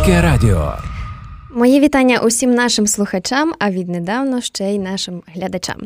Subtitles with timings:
[0.00, 0.74] Львівське радіо.
[1.50, 5.76] Мої вітання усім нашим слухачам, а віднедавно ще й нашим глядачам.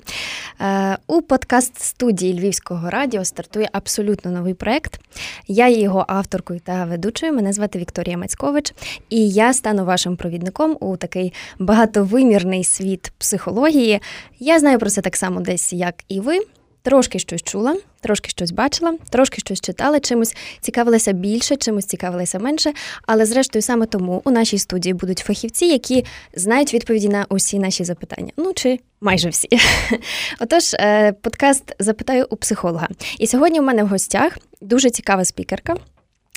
[0.60, 5.00] Е, у подкаст студії Львівського радіо стартує абсолютно новий проект.
[5.48, 7.32] Я є його авторкою та ведучою.
[7.32, 8.74] Мене звати Вікторія Мацькович,
[9.10, 14.00] і я стану вашим провідником у такий багатовимірний світ психології.
[14.38, 16.38] Я знаю про це так само десь, як і ви.
[16.84, 22.72] Трошки щось чула, трошки щось бачила, трошки щось читала, чимось цікавилася більше, чимось цікавилася менше.
[23.06, 27.84] Але, зрештою, саме тому у нашій студії будуть фахівці, які знають відповіді на усі наші
[27.84, 28.32] запитання.
[28.36, 29.48] Ну чи майже всі.
[30.40, 32.88] Отож, е, подкаст запитаю у психолога.
[33.18, 35.76] І сьогодні у мене в гостях дуже цікава спікерка.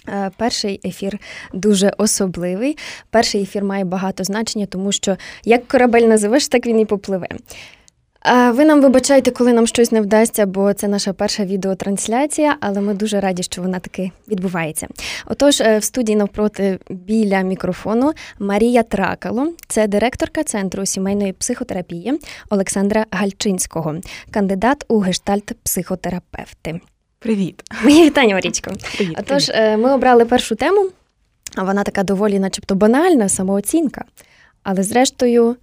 [0.10, 1.20] Е, перший ефір
[1.54, 2.78] дуже особливий.
[3.10, 7.28] Перший ефір має багато значення, тому що як корабель називеш, так він і попливе.
[8.26, 12.94] Ви нам вибачайте, коли нам щось не вдасться, бо це наша перша відеотрансляція, але ми
[12.94, 14.88] дуже раді, що вона таки відбувається.
[15.26, 23.06] Отож, е, в студії навпроти біля мікрофону Марія Тракало, це директорка Центру сімейної психотерапії Олександра
[23.12, 23.96] Гальчинського,
[24.32, 26.80] кандидат у гештальт-психотерапевти.
[27.20, 28.72] Привіт, Мої вітання, Марічко.
[28.98, 29.62] Привіт, Отож, привіт.
[29.64, 30.90] Е, ми обрали першу тему,
[31.56, 34.06] а вона така доволі, начебто, банальна, самооцінка.
[34.64, 35.56] Але, зрештою,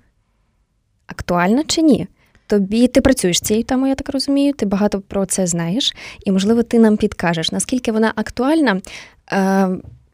[1.06, 2.06] актуальна чи ні?
[2.46, 6.62] Тобі ти працюєш цією темою, я так розумію, ти багато про це знаєш, і, можливо,
[6.62, 8.80] ти нам підкажеш, наскільки вона актуальна.
[9.32, 9.68] Е,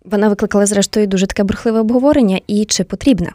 [0.05, 3.33] вона викликала, зрештою, дуже таке бурхливе обговорення, і чи потрібна?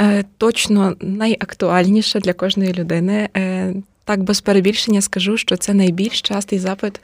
[0.00, 3.28] Е, точно найактуальніша для кожної людини.
[3.36, 7.00] Е, так, без перебільшення скажу, що це найбільш частий запит,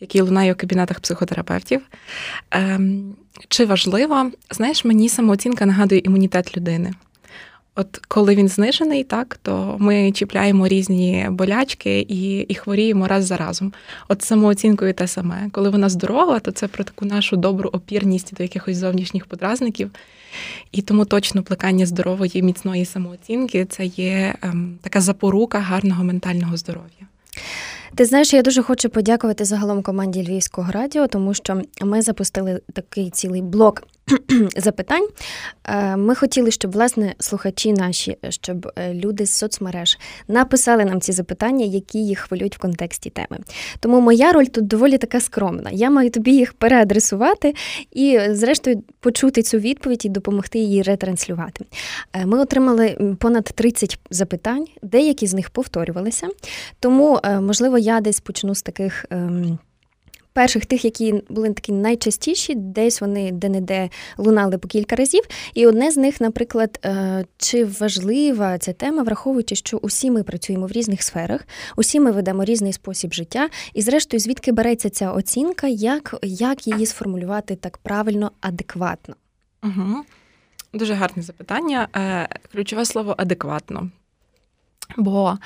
[0.00, 1.80] який лунає у кабінетах психотерапевтів.
[2.50, 3.14] Ем,
[3.48, 6.92] чи важливо, знаєш, мені самооцінка нагадує імунітет людини.
[7.74, 13.36] От коли він знижений, так то ми чіпляємо різні болячки і і хворіємо раз за
[13.36, 13.72] разом.
[14.08, 15.48] От самооцінкою те саме.
[15.52, 19.90] Коли вона здорова, то це про таку нашу добру опірність до якихось зовнішніх подразників.
[20.72, 27.06] І тому точно плекання здорової, міцної самооцінки це є ем, така запорука гарного ментального здоров'я.
[27.94, 33.10] Ти знаєш, я дуже хочу подякувати загалом команді Львівського радіо, тому що ми запустили такий
[33.10, 33.82] цілий блок
[34.56, 35.08] запитань.
[35.64, 41.12] Е, ми хотіли, щоб власне слухачі наші, щоб е, люди з соцмереж написали нам ці
[41.12, 43.38] запитання, які їх хвилюють в контексті теми.
[43.80, 45.70] Тому моя роль тут доволі така скромна.
[45.72, 47.54] Я маю тобі їх переадресувати
[47.92, 51.64] і, зрештою, почути цю відповідь і допомогти її ретранслювати.
[52.12, 56.28] Е, ми отримали понад 30 запитань, деякі з них повторювалися.
[56.80, 59.06] Тому, можливо, я десь почну з таких.
[60.32, 65.22] Перших тих, які були такі найчастіші, десь вони де-не-де лунали по кілька разів.
[65.54, 70.66] І одне з них, наприклад, е, чи важлива ця тема, враховуючи, що усі ми працюємо
[70.66, 75.66] в різних сферах, усі ми ведемо різний спосіб життя, і, зрештою, звідки береться ця оцінка,
[75.66, 79.14] як, як її сформулювати так правильно, адекватно?
[79.62, 80.04] Угу.
[80.74, 81.88] Дуже гарне запитання.
[81.96, 83.90] Е, ключове слово адекватно.
[84.96, 85.38] Бо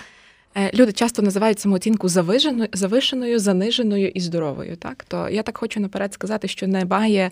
[0.75, 4.77] люди часто називають самооцінку завишеною, завишеною, заниженою і здоровою.
[4.77, 7.31] Так, то я так хочу наперед сказати, що немає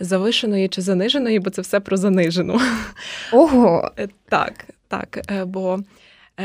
[0.00, 2.60] завишеної чи заниженої, бо це все про занижену.
[3.32, 5.20] Ого, е, так, так.
[5.30, 5.80] Е, бо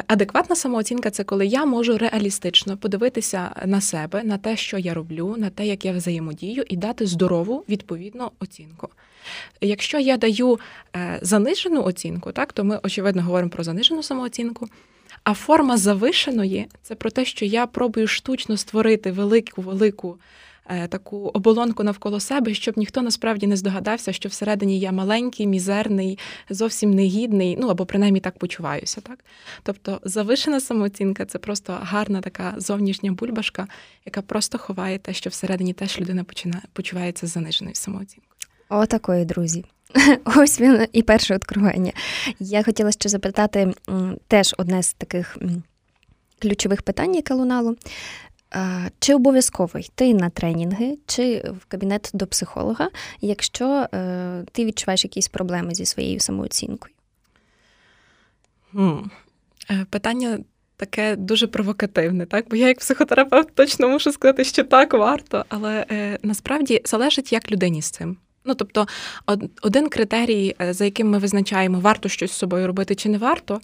[0.08, 5.36] адекватна самооцінка це коли я можу реалістично подивитися на себе, на те, що я роблю,
[5.38, 8.90] на те, як я взаємодію, і дати здорову відповідну оцінку.
[9.62, 10.60] Якщо я даю
[11.22, 14.68] занижену оцінку, так то ми очевидно говоримо про занижену самооцінку.
[15.28, 20.20] А форма завишеної це про те, що я пробую штучно створити велику велику
[20.70, 26.20] е, таку оболонку навколо себе, щоб ніхто насправді не здогадався, що всередині я маленький, мізерний,
[26.50, 29.02] зовсім негідний, ну або принаймні так почуваюся.
[29.02, 29.20] Так?
[29.64, 33.68] Тобто завишена самооцінка це просто гарна така зовнішня бульбашка,
[34.06, 38.38] яка просто ховає те, що всередині теж людина починає почувається заниженою самооцінкою.
[38.70, 39.66] Отакої, друзі.
[40.26, 41.92] Ось він і перше откровення.
[42.40, 43.74] Я хотіла ще запитати
[44.28, 45.38] теж одне з таких
[46.40, 47.76] ключових питань, яке лунало.
[49.00, 52.90] Чи обов'язково йти на тренінги, чи в кабінет до психолога,
[53.22, 56.94] якщо е, ти відчуваєш якісь проблеми зі своєю самооцінкою?
[59.72, 60.40] Е, питання
[60.78, 62.46] таке дуже провокативне, так?
[62.50, 67.52] Бо я, як психотерапевт, точно мушу сказати, що так варто, але е, насправді залежить, як
[67.52, 68.18] людині з цим.
[68.48, 68.88] Ну, тобто,
[69.62, 73.62] один критерій, е, за яким ми визначаємо, варто щось з собою робити чи не варто,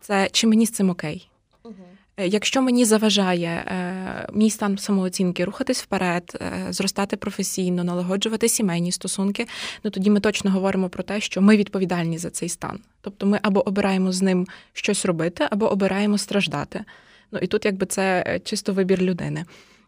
[0.00, 1.28] це чи мені з цим окей.
[1.64, 1.74] Угу.
[2.16, 9.46] Якщо мені заважає е, мій стан самооцінки рухатись вперед, е, зростати професійно, налагоджувати сімейні стосунки,
[9.84, 12.78] ну тоді ми точно говоримо про те, що ми відповідальні за цей стан.
[13.00, 16.84] Тобто ми або обираємо з ним щось робити, або обираємо страждати.
[17.32, 19.44] Ну і тут, якби це чисто вибір людини.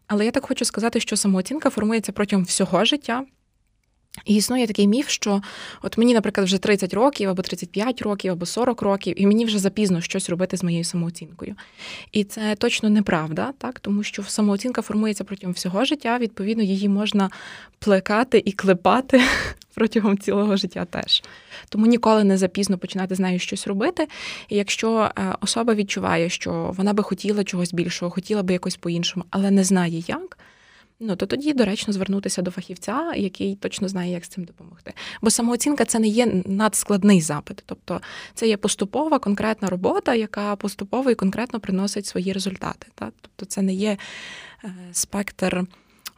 [0.07, 3.25] Але я так хочу сказати, що самооцінка формується протягом всього життя.
[4.25, 5.41] І існує такий міф, що
[5.81, 9.59] от мені, наприклад, вже 30 років, або 35 років, або 40 років, і мені вже
[9.59, 11.55] запізно щось робити з моєю самооцінкою.
[12.11, 16.17] І це точно неправда, так тому що самооцінка формується протягом всього життя.
[16.17, 17.29] Відповідно, її можна
[17.79, 19.21] плекати і клепати
[19.73, 21.23] протягом цілого життя теж.
[21.69, 24.07] Тому ніколи не запізно починати з нею щось робити.
[24.49, 29.25] І якщо е, особа відчуває, що вона би хотіла чогось більшого, хотіла би якось по-іншому,
[29.29, 30.37] але не знає як
[30.99, 34.93] ну то тоді доречно звернутися до фахівця, який точно знає, як з цим допомогти.
[35.21, 38.01] Бо самооцінка це не є надскладний запит, тобто
[38.33, 42.87] це є поступова конкретна робота, яка поступово і конкретно приносить свої результати.
[42.95, 43.13] Так?
[43.21, 43.97] Тобто це не є
[44.63, 45.65] е, спектр.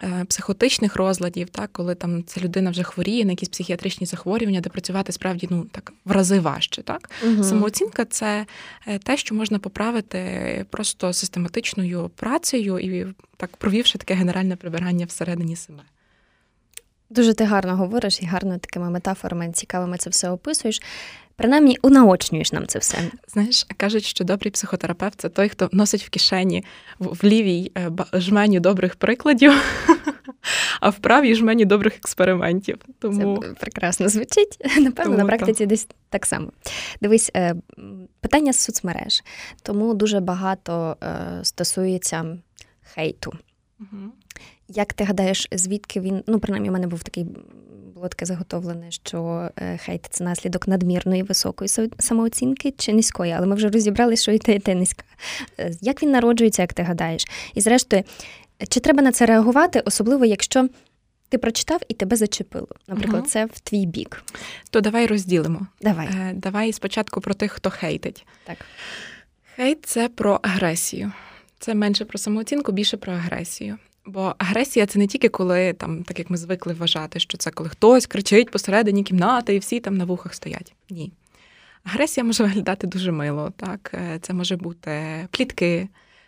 [0.03, 4.69] Е, психотичних розладів, так, коли там ця людина вже хворіє на якісь психіатричні захворювання, де
[4.69, 6.81] працювати справді ну так в рази важче.
[6.81, 7.09] Так?
[7.25, 7.44] Угу.
[7.44, 8.45] Самооцінка це
[8.88, 15.55] е, те, що можна поправити просто систематичною працею і так провівши таке генеральне прибирання всередині
[15.55, 15.83] себе.
[17.09, 20.81] Дуже ти гарно говориш і гарно такими метафорами цікавими це все описуєш.
[21.38, 22.98] Принаймні унаочнюєш нам це все.
[23.27, 26.63] Знаєш, кажуть, що добрий психотерапевт це той, хто носить в кишені
[27.00, 29.51] в лівій е, жмені добрих прикладів,
[30.81, 32.77] а в правій жмені добрих експериментів.
[33.00, 34.57] Тому це прекрасно звучить.
[34.77, 35.68] Напевно, Тому на практиці так.
[35.68, 36.51] десь так само.
[37.01, 37.56] Дивись, е,
[38.21, 39.24] питання з соцмереж,
[39.62, 42.38] тому дуже багато е, стосується
[42.94, 43.33] хейту.
[43.80, 44.12] Угу.
[44.68, 46.24] Як ти гадаєш, звідки він?
[46.28, 47.25] Ну, принаймні, у мене був такий
[47.98, 51.69] було таке заготовлене, що е, хейт це наслідок надмірної високої
[52.00, 55.04] самооцінки чи низької, але ми вже розібрали, що і те, і те низька.
[55.60, 57.25] Е, як він народжується, як ти гадаєш?
[57.54, 58.04] І зрештою,
[58.69, 60.69] чи треба на це реагувати, особливо якщо
[61.30, 62.68] ти прочитав і тебе зачепило?
[62.88, 63.30] Наприклад, угу.
[63.30, 64.24] це в твій бік.
[64.69, 65.68] То давай розділимо.
[65.81, 66.08] Давай.
[66.08, 68.25] Е, давай спочатку про тих, хто хейтить.
[68.44, 68.58] Так.
[69.56, 71.12] Хейт це про агресію.
[71.60, 73.78] Це менше про самооцінку, більше про агресію.
[74.07, 77.69] Бо агресія це не тільки коли, там, так як ми звикли вважати, що це коли
[77.69, 80.74] хтось кричить посередині кімнати і всі там на вухах стоять.
[80.89, 81.12] Ні.
[81.83, 83.54] Агресія може виглядати дуже мило.
[83.57, 83.92] Так?
[83.94, 85.88] Е, це може бути плітки,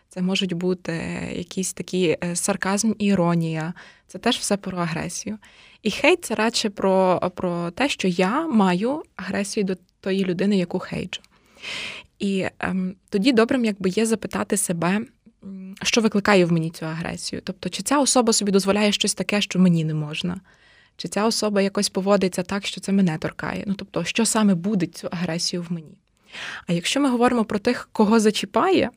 [0.10, 0.94] це можуть бути
[1.36, 3.74] якісь такі е, сарказм і іронія.
[4.08, 5.38] Це теж все про агресію.
[5.84, 10.80] І хейт це радше про, про те, що я маю агресію до тої людини, яку
[10.80, 11.22] хейджу.
[12.20, 15.02] І ем, тоді добрим якби є запитати себе
[15.84, 17.42] що викликає в мені цю агресію.
[17.46, 20.42] Тобто, чи ця особа собі дозволяє щось таке, що мені не можна,
[20.98, 23.64] чи ця особа якось поводиться так, що це мене торкає.
[23.68, 25.98] Ну тобто, що саме буде цю агресію в мені.
[26.68, 28.90] А якщо ми говоримо про тих, кого зачіпає,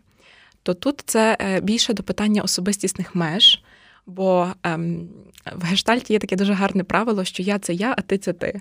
[0.62, 3.62] то тут це е, більше до питання особистісних меж.
[4.06, 5.08] Бо ем,
[5.56, 8.60] в гештальті є таке дуже гарне правило, що я це я, а ти це ти.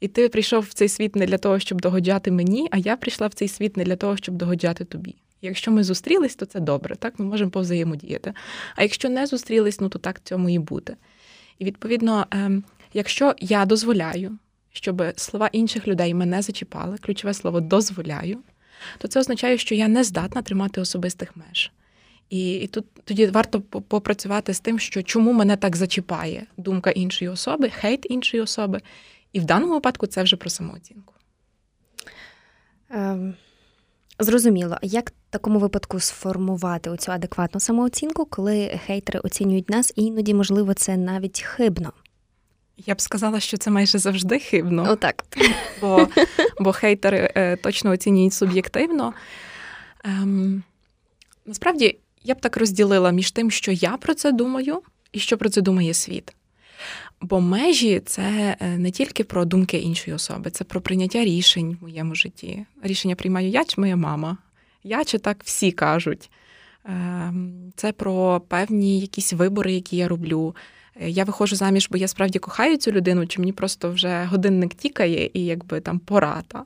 [0.00, 3.26] І ти прийшов в цей світ не для того, щоб догоджати мені, а я прийшла
[3.26, 5.14] в цей світ не для того, щоб догоджати тобі.
[5.42, 8.32] Якщо ми зустрілись, то це добре, так ми можемо повзаємодіяти.
[8.76, 10.96] А якщо не зустрілись, ну то так цьому і буде.
[11.58, 14.38] І відповідно, ем, якщо я дозволяю,
[14.72, 18.38] щоб слова інших людей мене зачіпали, ключове слово дозволяю,
[18.98, 21.72] то це означає, що я не здатна тримати особистих меж.
[22.30, 27.28] І і тут тоді варто попрацювати з тим, що чому мене так зачіпає думка іншої
[27.28, 28.80] особи, хейт іншої особи.
[29.32, 31.14] І в даному випадку це вже про самооцінку.
[32.90, 33.34] Ем,
[34.20, 40.34] Зрозуміло, як в такому випадку сформувати оцю адекватну самооцінку, коли хейтери оцінюють нас, і іноді,
[40.34, 41.92] можливо, це навіть хибно.
[42.76, 44.86] Я б сказала, що це майже завжди хибно.
[44.90, 45.24] Отак.
[45.80, 46.08] Бо
[46.60, 49.14] бо хейтери е, точно оцінюють суб'єктивно.
[50.04, 50.62] Ем,
[51.46, 55.48] Насправді, я б так розділила між тим, що я про це думаю, і що про
[55.48, 56.34] це думає світ.
[57.20, 61.82] Бо межі це е, не тільки про думки іншої особи, це про прийняття рішень в
[61.82, 62.66] моєму житті.
[62.82, 64.36] Рішення приймаю я чи моя мама.
[64.84, 66.30] Я чи так всі кажуть.
[66.84, 70.56] Ем, це про певні якісь вибори, які я роблю.
[71.00, 74.74] Е, я виходжу заміж, бо я справді кохаю цю людину, чи мені просто вже годинник
[74.74, 76.42] тікає і якби там пора.
[76.48, 76.58] Та?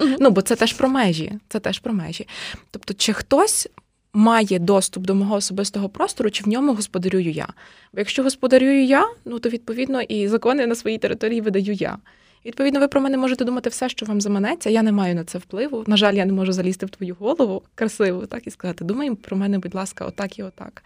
[0.00, 1.32] Ну, ну, бо це теж про межі.
[1.48, 2.28] Це теж про межі.
[2.70, 3.68] Тобто, чи хтось
[4.14, 7.46] має доступ до мого особистого простору, чи в ньому господарюю я.
[7.92, 11.98] Бо якщо господарюю я, ну то відповідно і закони на своїй території видаю я.
[12.44, 14.70] Відповідно, ви про мене можете думати все, що вам заманеться.
[14.70, 15.84] Я не маю на це впливу.
[15.86, 19.36] На жаль, я не можу залізти в твою голову красиво, так і сказати, думай про
[19.36, 20.82] мене, будь ласка, отак і отак.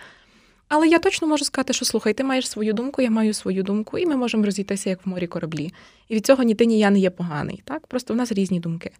[0.68, 3.99] Але я точно можу сказати, що слухай, ти маєш свою думку, я маю свою думку,
[3.99, 5.73] і ми можемо розійтися як в морі кораблі.
[6.08, 7.62] І від цього ні ти, ні я не є поганий.
[7.64, 8.90] Так, просто в нас різні думки.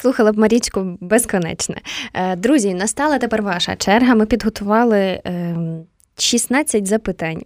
[0.00, 1.80] Слухала б Марічку безконечне.
[2.14, 4.14] Е, друзі, настала тепер ваша черга.
[4.14, 5.20] Ми підготували
[6.16, 7.42] 16 ем, запитань.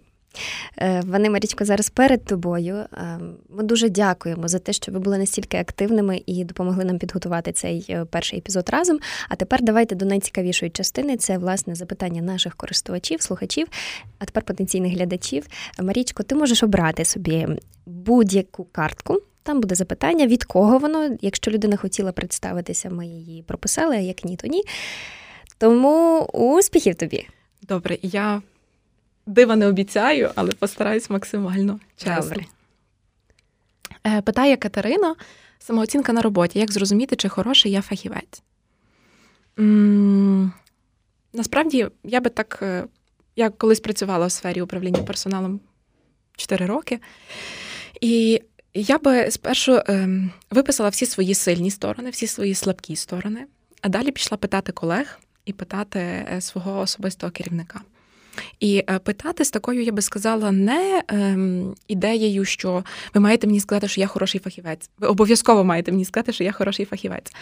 [0.77, 2.75] Е, вони, Марічко, зараз перед тобою.
[2.75, 3.19] Е,
[3.49, 7.85] ми дуже дякуємо за те, що ви були настільки активними і допомогли нам підготувати цей
[7.89, 8.99] е, перший епізод разом.
[9.29, 13.67] А тепер давайте до найцікавішої частини це власне запитання наших користувачів, слухачів,
[14.19, 15.47] а тепер потенційних глядачів.
[15.81, 17.47] Марічко, ти можеш обрати собі
[17.85, 19.21] будь-яку картку.
[19.45, 21.17] Там буде запитання, від кого воно.
[21.21, 24.63] Якщо людина хотіла представитися, ми її прописали, а як ні, то ні.
[25.57, 27.27] Тому успіхів тобі.
[27.61, 28.41] Добре, я
[29.25, 32.21] дива не обіцяю, але постараюсь максимально чесно.
[32.21, 32.45] Добре.
[34.07, 35.15] Е, питає Катерина:
[35.59, 36.59] самооцінка на роботі.
[36.59, 38.43] Як зрозуміти, чи хороший я фахівець?
[39.59, 40.53] М-м,
[41.33, 42.59] насправді, я би так.
[42.61, 42.85] Е,
[43.35, 45.59] я колись працювала в сфері управління персоналом
[46.37, 46.99] 4 роки,
[48.01, 48.41] і
[48.81, 53.45] я би спершу ем, виписала всі свої сильні сторони, всі свої слабкі сторони,
[53.81, 57.81] а далі пішла питати колег і питати е, свого особистого керівника.
[58.59, 63.59] І е, питати з такою, я би сказала, не ем, ідеєю, що ви маєте мені
[63.59, 64.89] сказати, що я хороший фахівець.
[64.99, 67.33] Ви обов'язково маєте мені сказати, що я хороший фахівець.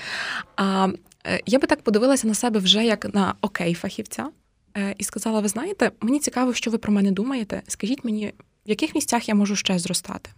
[0.56, 0.90] А
[1.26, 4.30] е, я би так подивилася на себе вже як на окей фахівця,
[4.78, 7.62] е, і сказала: ви знаєте, мені цікаво, що ви про мене думаєте.
[7.68, 8.34] Скажіть мені,
[8.66, 10.30] в яких місцях я можу ще зростати?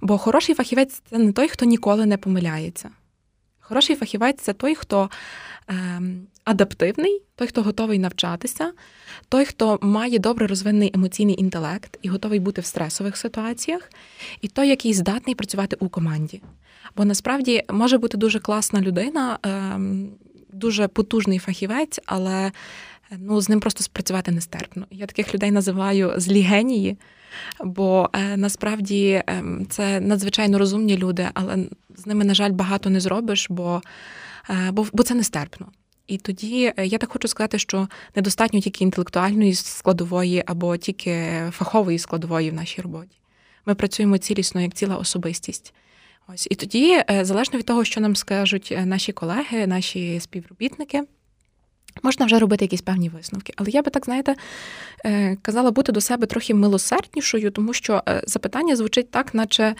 [0.00, 2.90] Бо хороший фахівець це не той, хто ніколи не помиляється.
[3.60, 5.10] Хороший фахівець це той, хто
[5.68, 8.72] ем, адаптивний, той, хто готовий навчатися,
[9.28, 13.90] той, хто має добре розвинений емоційний інтелект і готовий бути в стресових ситуаціях,
[14.40, 16.42] і той, який здатний працювати у команді.
[16.96, 20.10] Бо насправді може бути дуже класна людина, ем,
[20.52, 22.52] дуже потужний фахівець, але
[23.18, 24.86] ну, з ним просто спрацювати нестерпно.
[24.90, 26.96] Я таких людей називаю злі генії.
[27.64, 31.56] Бо е, насправді е, це надзвичайно розумні люди, але
[31.96, 33.82] з ними, на жаль, багато не зробиш, бо,
[34.50, 35.66] е, бо, бо це нестерпно.
[36.06, 41.98] І тоді е, я так хочу сказати, що недостатньо тільки інтелектуальної складової або тільки фахової
[41.98, 43.16] складової в нашій роботі.
[43.66, 45.74] Ми працюємо цілісно як ціла особистість.
[46.34, 51.02] Ось і тоді, залежно від того, що нам скажуть наші колеги, наші співробітники.
[52.02, 53.52] Можна вже робити якісь певні висновки.
[53.56, 54.34] Але я би так, знаєте,
[55.04, 59.74] е, казала бути до себе трохи милосерднішою, тому що е, запитання звучить так, наче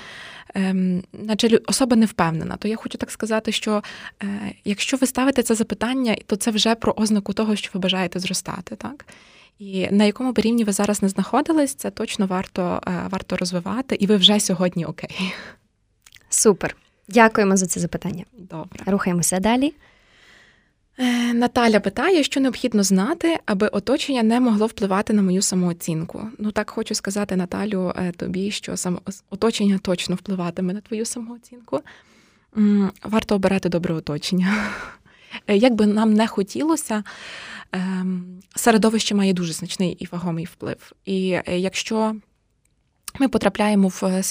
[0.54, 2.56] ем, наче особа не впевнена.
[2.56, 3.82] То я хочу так сказати, що
[4.22, 4.26] е,
[4.64, 8.76] якщо ви ставите це запитання, то це вже про ознаку того, що ви бажаєте зростати.
[8.76, 9.06] так?
[9.58, 14.06] І на якому б рівні ви зараз не знаходились, це точно варто, варто розвивати, і
[14.06, 15.34] ви вже сьогодні окей.
[16.28, 16.76] Супер.
[17.08, 18.24] Дякуємо за це запитання.
[18.38, 18.84] Добре.
[18.86, 19.74] Рухаємося далі.
[21.00, 26.22] Е, Наталя питає, що необхідно знати, аби оточення не могло впливати на мою самооцінку.
[26.38, 28.74] Ну так хочу сказати, Наталю, е, тобі, що
[29.30, 31.80] оточення точно впливатиме на твою самооцінку.
[33.04, 34.70] Варто обирати добре оточення.
[35.46, 37.04] Е, як би нам не хотілося,
[37.72, 40.92] ем, середовище має дуже значний і вагомий вплив.
[41.04, 42.16] І якщо
[43.18, 44.22] ми потрапляємо в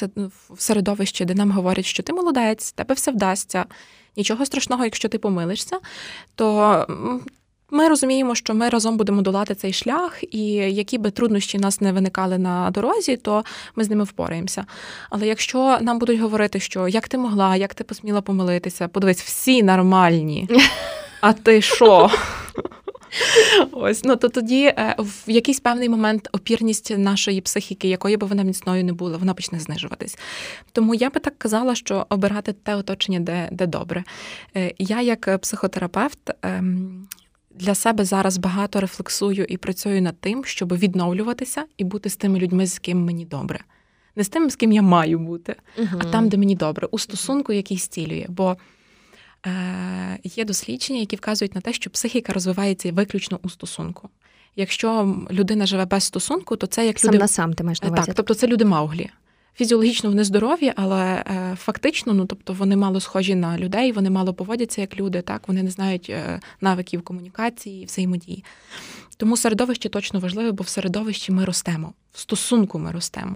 [0.57, 3.65] середовище, де нам говорять, що ти молодець, тебе все вдасться,
[4.17, 5.79] нічого страшного, якщо ти помилишся,
[6.35, 6.85] то
[7.71, 11.91] ми розуміємо, що ми разом будемо долати цей шлях, і які би труднощі нас не
[11.91, 13.43] виникали на дорозі, то
[13.75, 14.65] ми з ними впораємося.
[15.09, 19.63] Але якщо нам будуть говорити, що як ти могла, як ти посміла помилитися, подивись, всі
[19.63, 20.49] нормальні,
[21.21, 22.09] а ти що?
[23.71, 28.43] Ось ну то тоді е, в якийсь певний момент опірність нашої психіки, якої би вона
[28.43, 30.17] міцною не була, вона почне знижуватись.
[30.71, 34.03] Тому я би так казала, що обирати те оточення, де, де добре.
[34.55, 37.07] Е, я, як психотерапевт, ем,
[37.51, 42.39] для себе зараз багато рефлексую і працюю над тим, щоб відновлюватися і бути з тими
[42.39, 43.59] людьми, з ким мені добре.
[44.15, 45.87] Не з тим, з ким я маю бути, угу.
[45.99, 48.25] а там, де мені добре, у стосунку, який стілює.
[48.29, 48.57] Бо Е,
[50.23, 54.09] є дослідження, які вказують на те, що психіка розвивається виключно у стосунку.
[54.55, 57.17] Якщо людина живе без стосунку, то це як сам люди...
[57.17, 58.05] на сам ти маєш на увазі?
[58.05, 59.09] Так, тобто це люди мауглі.
[59.55, 64.33] Фізіологічно вони здорові, але е, фактично, ну тобто вони мало схожі на людей, вони мало
[64.33, 68.43] поводяться як люди, так вони не знають е, навиків комунікації, взаємодії.
[69.17, 73.35] Тому середовище точно важливе, бо в середовищі ми ростемо, в стосунку ми ростемо.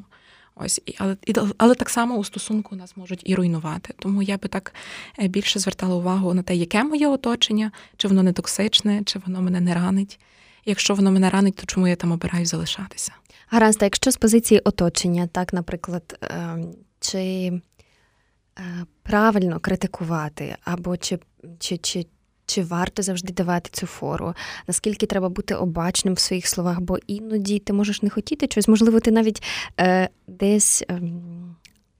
[0.65, 1.18] Ось, але
[1.58, 3.94] але так само у стосунку нас можуть і руйнувати.
[4.00, 4.74] Тому я би так
[5.20, 9.41] е, більше звертала увагу на те, яке моє оточення, чи воно не токсичне, чи воно
[9.41, 10.20] мене не ранить.
[10.65, 13.12] Якщо воно мене ранить, то чому я там обираю залишатися?
[13.48, 21.20] Гаразд, а якщо з позиції оточення, так, наприклад, ем, чи е, правильно критикувати, або чи,
[21.60, 22.06] чи, чи
[22.51, 24.34] чи варто завжди давати цю фору?
[24.67, 26.81] Наскільки треба бути обачним в своїх словах?
[26.81, 29.43] Бо іноді ти можеш не хотіти чогось, можливо, ти навіть
[29.79, 31.01] е, десь е,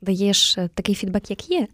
[0.02, 1.68] даєш такий фідбек, як є.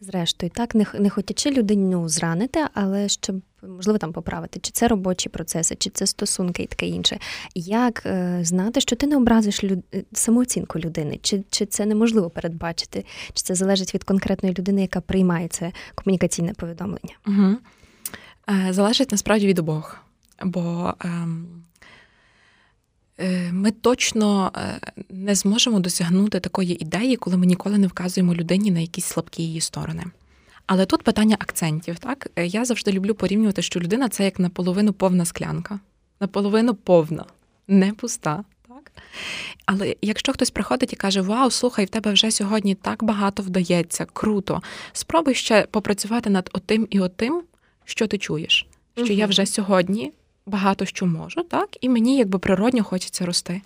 [0.00, 5.28] Зрештою, так, не не хотячи людину зранити, але щоб можливо там поправити, чи це робочі
[5.28, 7.18] процеси, чи це стосунки і таке інше.
[7.54, 9.78] Як е, знати, що ти не образиш люд...
[9.94, 13.04] Е, самооцінку людини, чи чи це неможливо передбачити,
[13.34, 17.14] чи це залежить від конкретної людини, яка приймає це комунікаційне повідомлення?
[17.26, 17.56] Угу.
[18.70, 20.06] Залежить насправді від обох.
[20.44, 21.46] Бо ем,
[23.18, 28.70] е, ми точно е, не зможемо досягнути такої ідеї, коли ми ніколи не вказуємо людині
[28.70, 30.04] на якісь слабкі її сторони.
[30.66, 31.98] Але тут питання акцентів.
[31.98, 35.80] Так е, я завжди люблю порівнювати, що людина це як наполовину повна склянка,
[36.20, 37.24] наполовину повна,
[37.68, 38.44] не пуста.
[38.68, 38.92] Так?
[39.66, 44.06] Але якщо хтось приходить і каже: Вау, слухай, в тебе вже сьогодні так багато вдається,
[44.12, 44.62] круто,
[44.92, 47.42] спробуй ще попрацювати над отим і отим,
[47.86, 49.12] що ти чуєш, що угу.
[49.12, 50.12] я вже сьогодні
[50.46, 53.62] багато що можу, так, і мені якби природньо хочеться рости.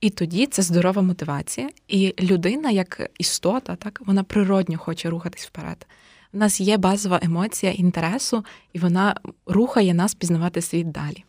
[0.00, 5.86] І тоді це здорова мотивація, і людина, як істота, так вона природньо хоче рухатись вперед.
[6.32, 11.24] У нас є базова емоція інтересу, і вона рухає нас пізнавати світ далі.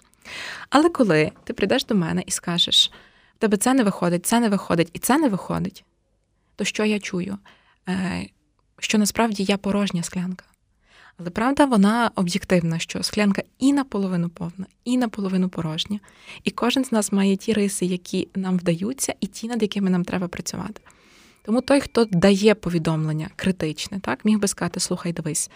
[0.70, 2.92] Але коли ти прийдеш до мене і скажеш,
[3.38, 5.84] в тебе це не виходить, це не виходить і це не виходить,
[6.56, 7.38] то що я чую?
[7.90, 8.28] Е,
[8.80, 10.46] що насправді я порожня склянка.
[11.18, 16.00] Але правда, вона об'єктивна, що склянка і наполовину повна, і наполовину порожня.
[16.44, 20.06] І кожен з нас має ті риси, які нам вдаються, і ті, над якими нам
[20.06, 20.82] треба працювати.
[21.46, 25.50] Тому той, хто дає повідомлення критичне, так міг би сказати: слухай, дивись,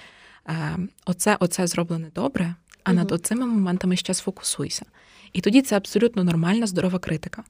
[0.48, 4.86] е, оце, оце зроблене добре, а над оцими моментами ще сфокусуйся.
[5.34, 7.44] І тоді це абсолютно нормальна, здорова критика.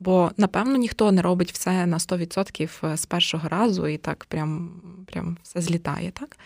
[0.00, 4.70] Бо, напевно, ніхто не робить все на 100% е, з першого разу і так прям
[5.06, 6.10] прям все злітає.
[6.10, 6.36] так?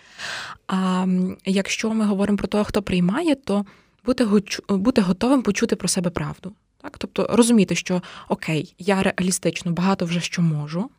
[0.67, 1.07] А
[1.45, 3.65] якщо ми говоримо про того, хто приймає, то
[4.07, 4.27] бути
[4.69, 6.53] бути готовим почути про себе правду.
[6.83, 6.99] Так?
[6.99, 10.91] Тобто розуміти, що окей, я реалістично багато вже що можу.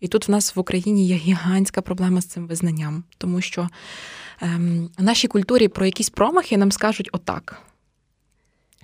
[0.00, 3.68] І тут в нас в Україні є гігантська проблема з цим визнанням, тому що
[4.40, 7.62] ем, в нашій культурі про якісь промахи нам скажуть отак.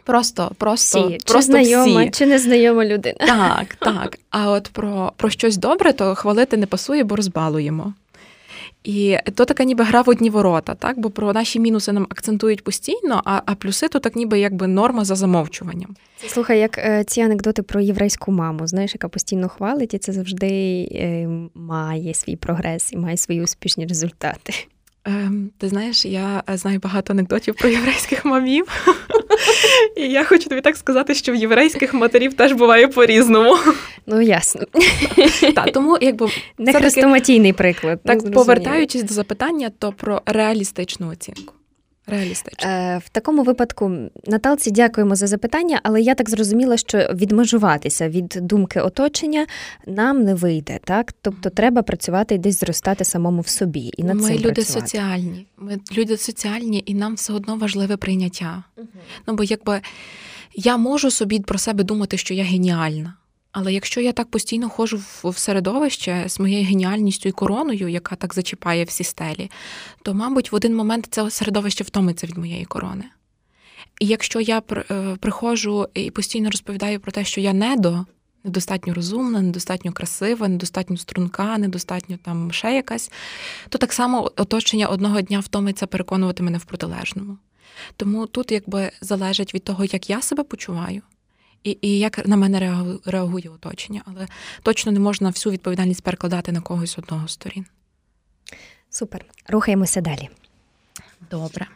[0.05, 1.19] Просто, просто, всі.
[1.27, 2.11] просто чи знайома, всі.
[2.11, 3.17] чи незнайома людина.
[3.19, 4.19] Так, так.
[4.31, 7.95] А от про, про щось добре, то хвалити не пасує, бо розбалуємо.
[8.85, 10.99] І то така ніби гра в одні ворота, так?
[10.99, 15.05] Бо про наші мінуси нам акцентують постійно, а а плюси то так ніби якби норма
[15.05, 15.97] за замовчуванням.
[16.27, 20.49] Слухай, як е, ці анекдоти про єврейську маму, знаєш, яка постійно хвалить, і це завжди
[20.93, 24.53] е, має свій прогрес і має свої успішні результати.
[25.05, 28.67] Ем, Ти знаєш, я знаю багато анекдотів про єврейських мамів.
[29.97, 33.57] І я хочу тобі так сказати, що в єврейських матерів теж буває по-різному.
[34.07, 34.63] Ну, ясно.
[35.55, 36.29] Та, тому якби
[36.59, 38.01] Не хрестоматійний приклад.
[38.05, 41.55] Так, ну, повертаючись до запитання, то про реалістичну оцінку.
[42.07, 42.71] Реалістично.
[42.71, 43.93] Е, В такому випадку,
[44.27, 49.47] Наталці, дякуємо за запитання, але я так зрозуміла, що відмежуватися від думки оточення
[49.87, 51.13] нам не вийде, так?
[51.23, 53.91] Тобто треба працювати і десь зростати самому в собі.
[53.97, 54.87] І над Ми цим люди працювати.
[54.87, 55.47] соціальні.
[55.57, 58.65] Ми люди соціальні, і нам все одно важливе прийняття.
[58.77, 58.87] Угу.
[59.27, 59.81] Ну, бо якби
[60.55, 63.15] я можу собі про себе думати, що я геніальна.
[63.55, 68.35] Але якщо я так постійно ходжу в середовище з моєю геніальністю і короною, яка так
[68.35, 69.51] зачіпає всі стелі,
[70.03, 73.05] то, мабуть, в один момент це середовище втомиться від моєї корони.
[74.01, 78.07] І якщо я е, приходжу і постійно розповідаю про те, що я недо,
[78.45, 83.11] недостатньо розумна, недостатньо красива, недостатньо струнка, недостатньо там ще якась,
[83.69, 87.39] то так само оточення одного дня втомиться переконувати мене в протилежному.
[87.97, 91.03] Тому тут якби залежить від того, як я себе почуваю
[91.65, 92.59] і і як на мене
[93.05, 94.27] реагує оточення, але
[94.63, 97.67] точно не можна всю відповідальність перекладати на когось одного з сторін.
[98.91, 99.25] Супер.
[99.49, 100.29] Рухаємося далі.
[101.31, 101.67] Добре.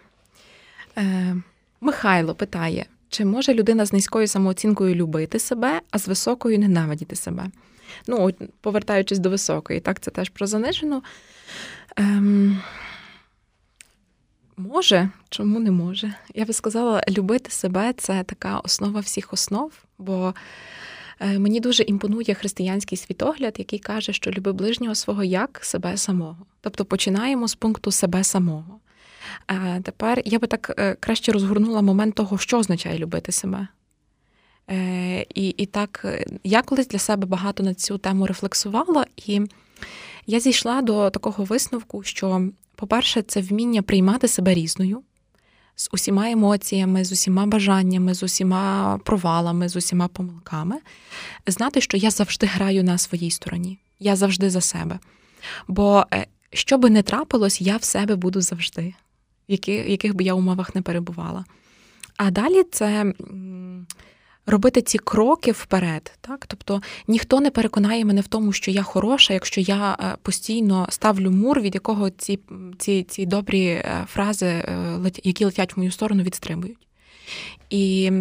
[0.99, 1.37] Е,
[1.81, 7.51] Михайло питає: чи може людина з низькою самооцінкою любити себе, а з високою ненавидіти себе?
[8.07, 11.03] Ну, повертаючись до високої, так, це теж про занижену.
[11.97, 12.63] Ем,
[14.59, 16.15] Може, чому не може?
[16.35, 20.35] Я би сказала, любити себе це така основа всіх основ, бо
[21.21, 26.37] е, мені дуже імпонує християнський світогляд, який каже, що люби ближнього свого як себе самого.
[26.61, 28.81] Тобто починаємо з пункту себе самого.
[29.51, 33.69] Е, тепер я би так е, краще розгорнула момент того, що означає любити себе.
[35.35, 36.07] І і так,
[36.45, 39.41] я колись для себе багато на цю тему рефлексувала, і
[40.27, 45.03] я зійшла до такого висновку, що по-перше, це вміння приймати себе різною,
[45.77, 50.77] з усіма емоціями, з усіма бажаннями, з усіма провалами, з усіма помилками,
[51.47, 54.99] знати, що я завжди граю на своїй стороні, я завжди за себе.
[55.69, 58.95] Бо е, що би не трапилось, я в себе буду завжди,
[59.49, 61.45] в яких би я умовах не перебувала.
[62.17, 63.15] А далі це
[64.49, 66.13] робити ці кроки вперед.
[66.21, 66.47] Так?
[66.47, 71.31] Тобто ніхто не переконає мене в тому, що я хороша, якщо я е, постійно ставлю
[71.31, 72.39] мур, від якого ці
[72.79, 76.87] ці, ці добрі е, фрази, е, які летять в мою сторону, відстрибують.
[77.71, 78.13] І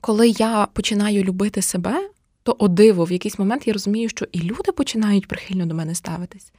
[0.00, 2.10] коли я починаю любити себе,
[2.42, 5.94] то о диво, в якийсь момент я розумію, що і люди починають прихильно до мене
[5.94, 6.52] ставитись.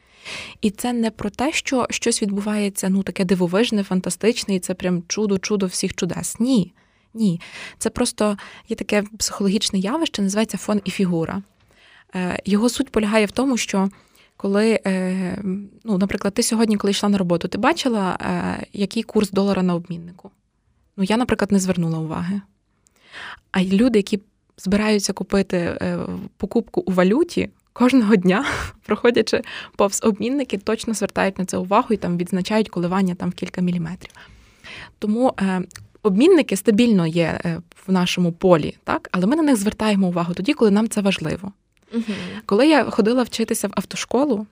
[0.62, 5.04] І це не про те, що щось відбувається ну таке дивовижне, фантастичне, і це прям
[5.08, 6.40] чудо-чудо всіх чудес.
[6.40, 6.74] Ні.
[7.14, 7.42] Ні.
[7.78, 8.38] Це просто
[8.70, 11.42] є таке психологічне явище, називається фон і фігура.
[12.16, 13.90] Е, його суть полягає в тому, що
[14.38, 15.38] коли, е,
[15.84, 19.76] ну, наприклад, ти сьогодні, коли йшла на роботу, ти бачила, е, який курс долара на
[19.76, 20.32] обміннику?
[20.98, 22.42] Ну, я, наприклад, не звернула уваги.
[23.52, 24.20] А люди, які
[24.58, 25.78] збираються купити
[26.38, 28.46] покупку у валюті, кожного дня,
[28.86, 29.42] проходячи
[29.76, 34.14] повз обмінники, точно звертають на це увагу і там відзначають коливання там в кілька міліметрів.
[35.00, 35.34] Тому
[36.04, 40.54] обмінники стабільно є е, в нашому полі, так, але ми на них звертаємо увагу тоді,
[40.54, 41.52] коли нам це важливо.
[41.94, 42.04] Угу.
[42.46, 44.48] Коли я ходила вчитися в автошколу,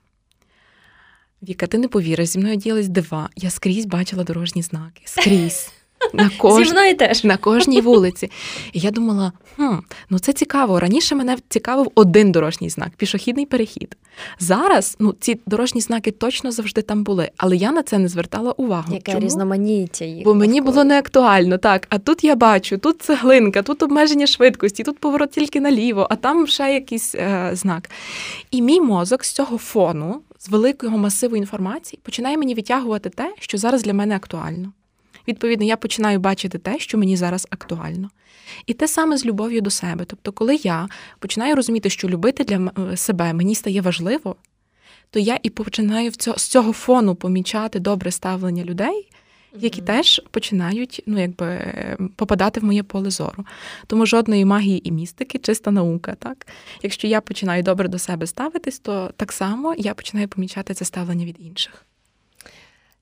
[1.43, 3.29] Віка, ти не повіриш, зі мною ділись дива.
[3.35, 5.01] Я скрізь бачила дорожні знаки.
[5.05, 5.71] Скрізь.
[6.13, 6.67] На кож...
[6.67, 7.23] Зі мною теж.
[7.23, 8.31] на кожній вулиці.
[8.73, 9.75] І я думала, хм,
[10.09, 10.79] ну це цікаво.
[10.79, 13.97] Раніше мене цікавив один дорожній знак пішохідний перехід.
[14.39, 18.51] Зараз ну, ці дорожні знаки точно завжди там були, але я на це не звертала
[18.51, 18.93] увагу.
[18.93, 19.25] Яке Чому?
[19.25, 20.25] різноманіття їх.
[20.25, 21.87] Бо мені було не актуально, так.
[21.89, 26.47] А тут я бачу, тут цеглинка, тут обмеження швидкості, тут поворот тільки наліво, а там
[26.47, 27.89] ще якийсь е, знак.
[28.51, 33.57] І мій мозок з цього фону, з великого масиву інформації, починає мені витягувати те, що
[33.57, 34.71] зараз для мене актуально.
[35.27, 38.09] Відповідно, я починаю бачити те, що мені зараз актуально.
[38.65, 40.05] І те саме з любов'ю до себе.
[40.05, 40.87] Тобто, коли я
[41.19, 44.35] починаю розуміти, що любити для себе мені стає важливо,
[45.09, 49.09] то я і починаю з цього фону помічати добре ставлення людей,
[49.53, 49.85] які mm-hmm.
[49.85, 51.75] теж починають ну, якби,
[52.15, 53.45] попадати в моє поле зору.
[53.87, 56.15] Тому жодної магії і містики, чиста наука.
[56.19, 56.47] Так?
[56.83, 61.25] Якщо я починаю добре до себе ставитись, то так само я починаю помічати це ставлення
[61.25, 61.85] від інших.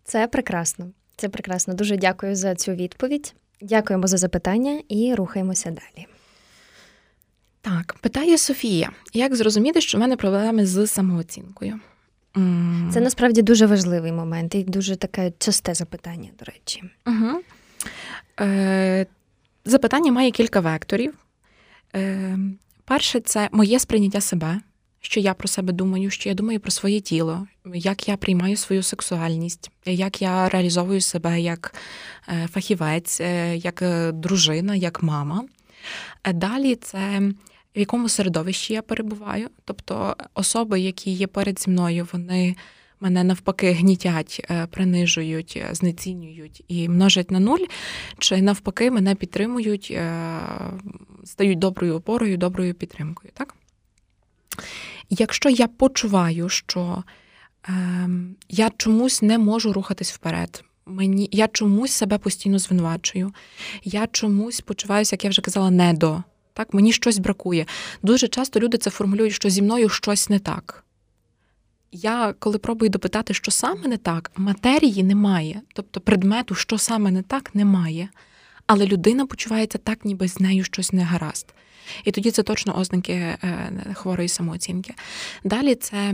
[0.04, 0.92] Це прекрасно.
[1.20, 1.74] Це прекрасно.
[1.74, 3.34] Дуже дякую за цю відповідь.
[3.62, 6.08] Дякуємо за запитання і рухаємося далі.
[7.62, 11.80] Так, питає Софія: як зрозуміти, що в мене проблеми з самооцінкою?
[12.94, 16.84] Це насправді дуже важливий момент і дуже таке часте запитання, до речі.
[17.08, 17.42] Угу.
[18.40, 19.06] Е,
[19.66, 21.14] Запитання має кілька векторів.
[21.96, 22.40] Е,
[22.86, 24.60] Перше, це моє сприйняття себе
[25.02, 28.84] що я про себе думаю, що я думаю про своє тіло, як я приймаю свою
[28.84, 31.76] сексуальність, як я реалізовую себе як
[32.28, 35.44] е, фахівець, е, як е, дружина, як мама.
[36.34, 37.22] Далі це
[37.76, 42.56] в якому середовищі я перебуваю, тобто особи, які є перед зі мною, вони.
[43.02, 47.66] Мене навпаки гнітять, принижують, знецінюють і множать на нуль,
[48.18, 49.98] чи навпаки мене підтримують,
[51.24, 53.32] стають доброю опорою, доброю підтримкою.
[53.34, 53.56] Так?
[55.10, 57.04] Якщо я почуваю, що
[57.70, 58.10] е,
[58.50, 63.34] я чомусь не можу рухатись вперед, мені я чомусь себе постійно звинувачую,
[63.84, 66.24] я чомусь почуваюся, як я вже казала, недо.
[66.54, 67.66] Так, мені щось бракує.
[68.04, 70.84] Дуже часто люди це формулюють, що зі мною щось не так.
[71.92, 77.22] Я, коли пробую допитати, що саме не так, матерії немає, тобто предмету, що саме не
[77.22, 78.10] так, немає.
[78.70, 81.54] Але людина почувається так, ніби з нею щось не гаразд.
[82.04, 83.38] І тоді це точно ознаки е,
[83.94, 84.94] хворої самооцінки.
[85.44, 86.14] Далі це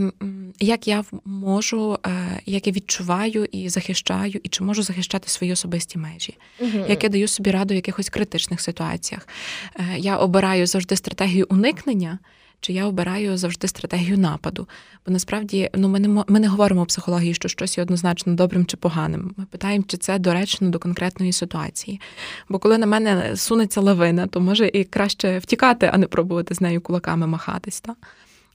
[0.60, 5.98] як я можу, е, як я відчуваю і захищаю, і чи можу захищати свої особисті
[5.98, 6.86] межі, угу.
[6.90, 9.28] як я даю собі раду в якихось критичних ситуаціях.
[9.76, 12.20] Е, я обираю завжди стратегію уникнення
[12.66, 14.68] чи я обираю завжди стратегію нападу.
[15.06, 18.66] Бо насправді ну, ми не ми не говоримо в психології, що щось є однозначно добрим
[18.66, 19.34] чи поганим.
[19.38, 22.02] Ми питаємо, чи це доречно до конкретної ситуації.
[22.50, 26.62] Бо коли на мене сунеться лавина, то може і краще втікати, а не пробувати з
[26.62, 27.82] нею кулаками махатись.
[27.82, 27.96] Та?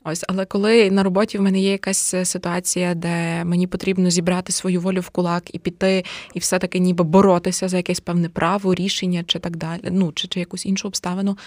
[0.04, 4.80] Ось, але коли на роботі в мене є якась ситуація, де мені потрібно зібрати свою
[4.80, 9.38] волю в кулак і піти, і все-таки ніби боротися за якесь певне право, рішення чи
[9.38, 11.38] так далі, ну чи, чи якусь іншу обставину,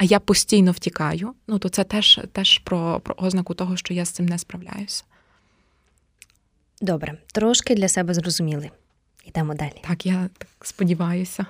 [0.00, 4.04] а я постійно втікаю, ну то це теж теж про, про ознаку того, що я
[4.04, 5.04] з цим не справляюся.
[6.80, 8.70] Добре, трошки для себе зрозуміли.
[9.24, 9.82] Йдемо далі.
[9.88, 11.46] Так, я так сподіваюся.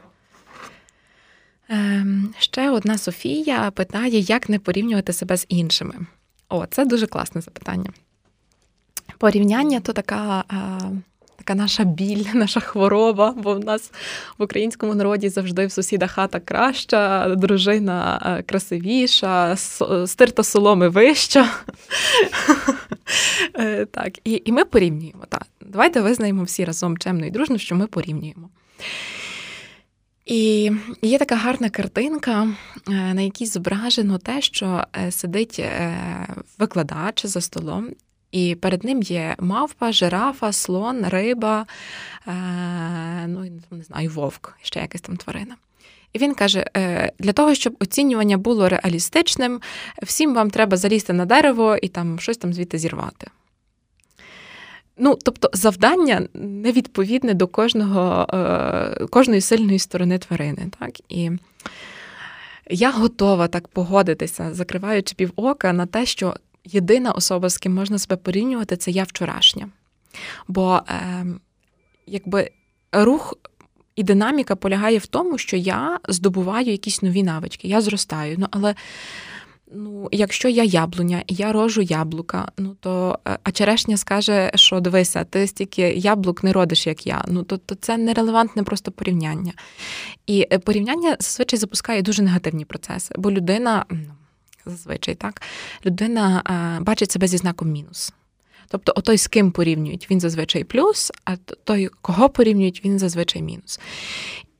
[1.68, 5.94] Ем, Ще одна Софія питає, як не порівнювати себе з іншими.
[6.48, 7.92] О, це дуже класне запитання.
[9.18, 10.44] Порівняння то така.
[11.40, 13.92] Така наша біль, наша хвороба, бо в нас
[14.38, 19.57] в українському народі завжди в сусіда хата краща, дружина е, красивіша,
[20.07, 21.48] стирта соломи вища.
[23.55, 25.24] Е, так, І і ми порівнюємо.
[25.29, 25.46] Так.
[25.61, 28.48] Давайте визнаємо всі разом чемно і дружно, що ми порівнюємо.
[30.26, 30.72] І
[31.03, 32.48] є така гарна картинка,
[32.88, 35.62] е, на якій зображено те, що сидить
[36.59, 37.90] викладач за столом,
[38.32, 41.66] і перед ним є мавпа, жирафа, слон, риба,
[43.26, 45.56] ну не знаю, вовк, ще якась там тварина.
[46.12, 46.64] І він каже:
[47.18, 49.60] для того, щоб оцінювання було реалістичним,
[50.02, 53.26] всім вам треба залізти на дерево і там щось там звідти зірвати.
[55.02, 60.66] Ну, тобто завдання невідповідне до кожного, е, кожної сильної сторони тварини.
[60.78, 60.90] Так?
[61.08, 61.30] І
[62.70, 68.16] я готова так погодитися, закриваючи півока на те, що єдина особа, з ким можна себе
[68.16, 69.68] порівнювати, це я вчорашня.
[70.48, 71.26] Бо е,
[72.06, 72.50] якби
[72.92, 73.34] рух
[73.96, 78.36] і динаміка полягає в тому, що я здобуваю якісь нові навички, я зростаю.
[78.38, 78.74] Ну, але
[79.72, 84.80] Ну, якщо я яблуня і я рожу яблука, ну то е, а черешня скаже, що
[84.80, 87.24] дивися, ти стільки яблук не родиш, як я.
[87.28, 89.52] Ну то, то це нерелевантне просто порівняння.
[90.26, 93.84] І е, порівняння зазвичай запускає дуже негативні процеси, бо людина,
[94.66, 95.42] зазвичай так,
[95.86, 98.12] людина а, бачить себе зі знаком мінус.
[98.68, 103.80] Тобто, отой, з ким порівнюють, він зазвичай плюс, а той, кого порівнюють, він зазвичай мінус.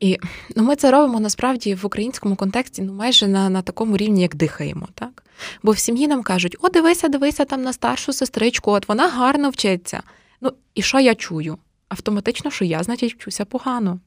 [0.00, 0.18] І
[0.56, 4.34] ну, ми це робимо насправді в українському контексті ну, майже на на такому рівні, як
[4.34, 4.88] дихаємо.
[4.94, 5.22] так?
[5.62, 9.50] Бо в сім'ї нам кажуть: о, дивися, дивися там на старшу сестричку, от вона гарно
[9.50, 10.02] вчиться.
[10.40, 11.58] Ну, і що я чую?
[11.88, 14.00] Автоматично, що я, значить, вчуся погано.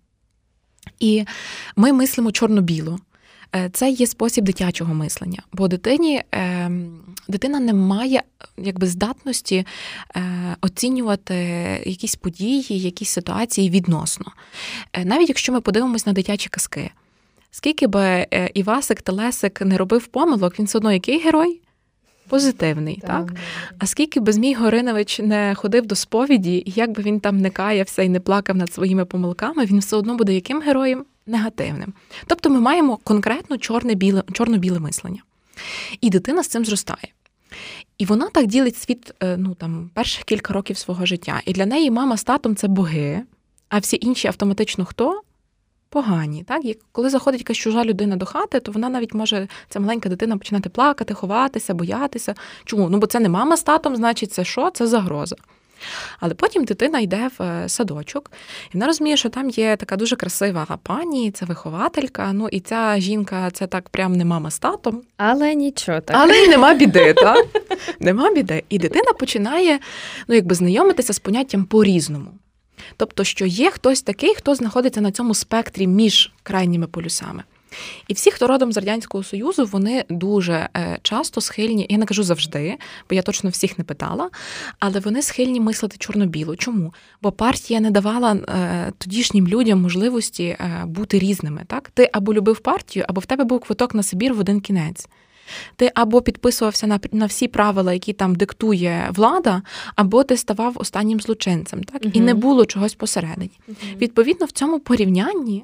[1.00, 1.26] І
[1.76, 3.00] ми мислимо чорно-біло.
[3.56, 8.24] Е, це є спосіб дитячого мислення, бо дитині ем, дитина не має
[8.58, 9.66] якби здатності
[10.16, 10.22] е,
[10.62, 11.36] оцінювати
[11.86, 14.26] якісь події, якісь ситуації відносно.
[14.94, 16.92] Е, навіть якщо ми подивимось на дитячі казки,
[17.52, 21.60] скільки би Івасик Телесик не робив помилок, він все одно який герой?
[22.28, 23.28] Позитивний, так?
[23.28, 23.38] так?
[23.80, 27.50] А скільки би Змій Горинович не ходив до сповіді, і як би він там не
[27.50, 31.06] каявся і не плакав над своїми помилками, він все одно буде яким героєм?
[31.26, 31.94] Негативним.
[32.28, 35.22] Тобто ми маємо конкретно чорне-біле, чорно-біле мислення.
[36.02, 37.08] І дитина з цим зростає.
[37.98, 41.42] І вона так ділить світ е, ну, там, перших кілька років свого життя.
[41.46, 43.22] І для неї мама з татом це боги,
[43.70, 45.22] а всі інші автоматично хто?
[45.90, 46.44] Погані.
[46.44, 46.66] Так?
[46.66, 50.38] І коли заходить якась чужа людина до хати, то вона навіть може, ця маленька дитина
[50.38, 52.36] починати плакати, ховатися, боятися.
[52.66, 52.90] Чому?
[52.90, 54.72] Ну, бо це не мама з татом, значить, це що?
[54.72, 55.36] Це загроза.
[56.20, 58.32] Але потім дитина йде в е, садочок,
[58.68, 62.34] і вона розуміє, що там є така дуже красива пані, це вихователька.
[62.34, 65.02] Ну і ця жінка це так прям не мама з татом.
[65.18, 66.18] Але нічого так.
[66.20, 67.46] Але й нема біди, так?
[68.00, 68.64] Нема біди.
[68.70, 69.80] І дитина починає
[70.28, 72.32] ну, якби знайомитися з поняттям по-різному.
[72.98, 77.44] Тобто, що є хтось такий, хто знаходиться на цьому спектрі між крайніми полюсами.
[78.08, 82.24] І всі, хто родом з радянського союзу, вони дуже е, часто схильні, я не кажу
[82.24, 82.78] завжди,
[83.10, 84.30] бо я точно всіх не питала,
[84.80, 86.56] але вони схильні мислити чорно-біло.
[86.56, 86.94] Чому?
[87.22, 91.62] Бо партія не давала е, тодішнім людям можливості е, бути різними.
[91.68, 95.08] Так, ти або любив партію, або в тебе був квиток на Сибір в один кінець.
[95.76, 99.62] Ти або підписувався на на всі правила, які там диктує влада,
[99.96, 103.60] або ти ставав останнім злочинцем, так uh і не було чогось посередині.
[103.70, 105.64] uh Відповідно, в цьому порівнянні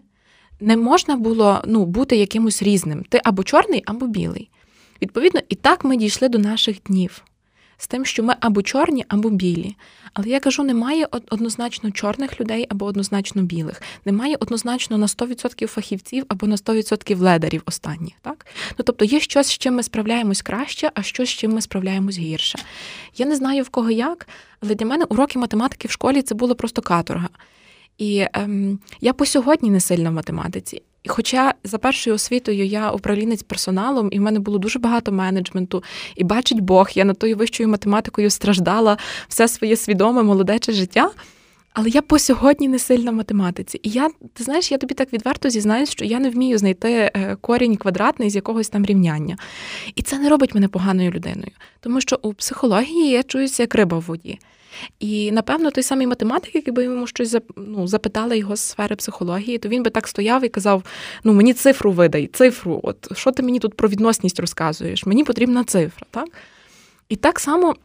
[0.59, 3.03] не можна було ну, бути якимось різним.
[3.09, 4.49] Ти або чорний, або білий.
[5.01, 7.23] Відповідно, і так ми дійшли до наших днів.
[7.77, 9.75] З тим, що ми або чорні, або білі.
[10.13, 13.81] Але я кажу, немає однозначно чорних людей або однозначно білих.
[14.05, 18.13] Немає однозначно на 100% фахівців або на 100% ледарів останніх.
[18.21, 18.45] Так?
[18.77, 22.17] Ну, Тобто є щось, з чим ми справляємось краще, а щось, з чим ми справляємось
[22.17, 22.59] гірше.
[23.17, 24.27] Я не знаю в кого як,
[24.61, 27.29] але для мене уроки математики в школі це було просто каторга.
[27.99, 30.81] І ем, я по сьогодні не сильна в математиці.
[31.07, 35.83] Хоча за першою освітою я управлінець персоналом, і в мене було дуже багато менеджменту,
[36.15, 41.11] і бачить Бог, я над тою вищою математикою страждала все своє свідоме молодече життя.
[41.73, 43.79] Але я по сьогодні не сильна в математиці.
[43.83, 47.37] І я, ти знаєш, я тобі так відверто зізнаюсь, що я не вмію знайти е,
[47.41, 49.37] корінь квадратний з якогось там рівняння.
[49.95, 53.97] І це не робить мене поганою людиною, тому що у психології я чуюся як риба
[53.97, 54.39] в воді.
[54.99, 59.57] І напевно той самий математик, який би йому щось ну, запитали його з сфери психології,
[59.57, 60.83] то він би так стояв і казав:
[61.23, 65.05] Ну, мені цифру видай, цифру, от що ти мені тут про відносність розказуєш?
[65.05, 66.05] Мені потрібна цифра.
[66.11, 66.29] так?
[67.09, 67.75] І так само,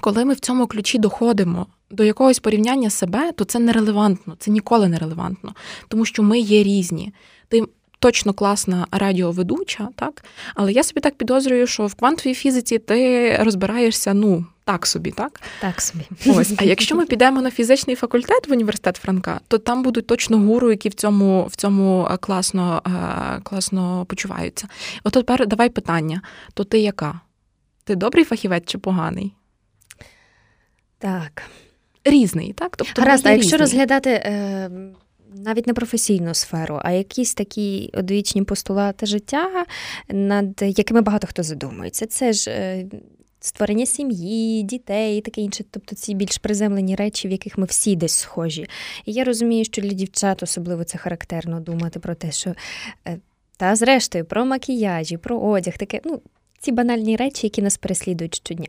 [0.00, 4.88] коли ми в цьому ключі доходимо до якогось порівняння себе, то це нерелевантно, це ніколи
[4.88, 5.54] не релевантно,
[5.88, 7.12] тому що ми є різні.
[8.04, 10.24] Точно класна радіоведуча, так?
[10.54, 14.44] Але я собі так підозрюю, що в квантовій фізиці ти розбираєшся, ну.
[14.64, 15.40] Так собі, так?
[15.60, 16.04] Так собі.
[16.26, 16.54] Ось.
[16.56, 20.70] А якщо ми підемо на фізичний факультет в університет Франка, то там будуть точно гуру,
[20.70, 24.68] які в цьому в цьому е, класно е, класно почуваються.
[25.04, 26.22] От тепер давай питання:
[26.54, 27.20] то ти яка?
[27.84, 29.34] Ти добрий фахівець чи поганий?
[30.98, 31.42] Так.
[32.04, 32.76] Різний, так?
[32.76, 33.60] Тобто Гаразд, а якщо різний.
[33.60, 34.70] розглядати е,
[35.34, 39.64] навіть не професійну сферу, а якісь такі одвічні постулати життя,
[40.08, 42.06] над якими багато хто задумується.
[42.06, 42.86] Це ж е,
[43.40, 47.96] створення сім'ї, дітей і таке інше, тобто ці більш приземлені речі, в яких ми всі
[47.96, 48.66] десь схожі.
[49.04, 52.54] І я розумію, що для дівчат особливо це характерно думати про те, що
[53.06, 53.18] е,
[53.56, 56.20] та зрештою про макіяжі, про одяг, таке, ну.
[56.64, 58.66] Ці банальні речі, які нас переслідують щодня.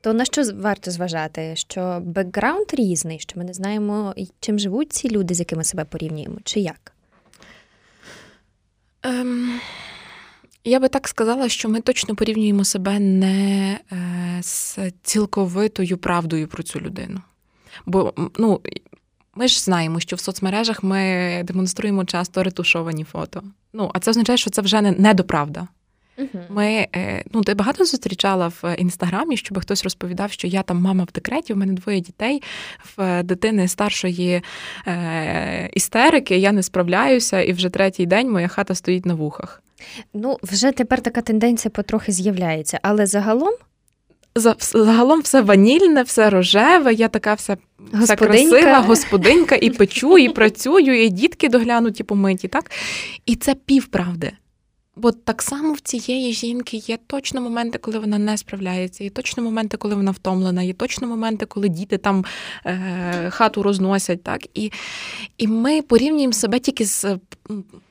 [0.00, 1.56] То на що варто зважати?
[1.56, 6.36] Що бекграунд різний, що ми не знаємо, чим живуть ці люди, з якими себе порівнюємо,
[6.44, 6.92] чи як?
[9.02, 9.60] Ем,
[10.64, 16.62] Я би так сказала, що ми точно порівнюємо себе не е, з цілковитою правдою про
[16.62, 17.20] цю людину.
[17.86, 18.60] Бо ну,
[19.34, 23.42] ми ж знаємо, що в соцмережах ми демонструємо часто ретушовані фото.
[23.72, 25.68] Ну, а це означає, що це вже не недоправда.
[26.48, 31.04] Ми е, ну ти багато зустрічала в інстаграмі, щоб хтось розповідав, що я там мама
[31.04, 32.42] в декреті, в мене двоє дітей,
[32.96, 34.42] в дитини старшої
[34.86, 39.62] е, істерики, я не справляюся, і вже третій день моя хата стоїть на вухах.
[40.14, 43.54] Ну, вже тепер така тенденція потрохи з'являється, але загалом.
[44.72, 47.56] Загалом все ванільне, все рожеве, я така вся
[47.92, 52.70] вся красива господинка, і печу, і працюю, і дітки доглянуті помиті, так?
[53.26, 54.32] І це півправди.
[54.96, 59.42] Бо так само в цієї жінки є точно моменти, коли вона не справляється, є точно
[59.42, 62.24] моменти, коли вона втомлена, є точно моменти, коли діти там
[62.66, 64.22] е, хату розносять.
[64.22, 64.46] Так?
[64.54, 64.72] І
[65.38, 67.18] і ми порівнюємо себе тільки з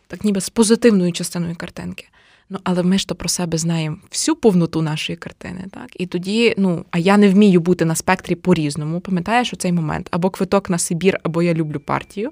[0.08, 2.08] так ніби з позитивною частиною картинки.
[2.52, 5.90] Ну, але ми ж то про себе знаємо всю повноту нашої картини, так?
[5.94, 9.00] І тоді, ну, а я не вмію бути на спектрі по-різному.
[9.00, 12.30] Пам'ятаєш у цей момент або квиток на Сибір, або я люблю партію.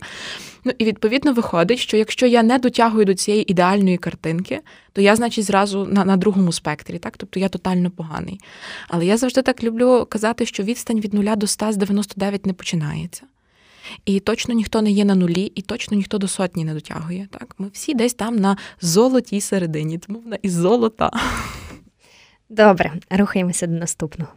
[0.64, 4.62] Ну і відповідно виходить, що якщо я не дотягую до цієї ідеальної картинки,
[4.94, 7.18] то я, значить, зразу на на другому спектрі, так?
[7.18, 8.40] Тобто я тотально поганий.
[8.88, 12.54] Але я завжди так люблю казати, що відстань від нуля до 100 з 99 не
[12.54, 13.24] починається.
[14.06, 17.28] І точно ніхто не є на нулі, і точно ніхто до сотні не дотягує.
[17.32, 21.12] Так, Ми всі десь там на золотій середині, тому вона із золота.
[22.50, 24.32] Добре, рухаємося до наступного.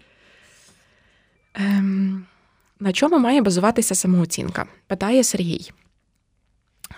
[1.54, 2.26] Ем,
[2.80, 4.66] На чому має базуватися самооцінка?
[4.86, 5.70] Питає Сергій.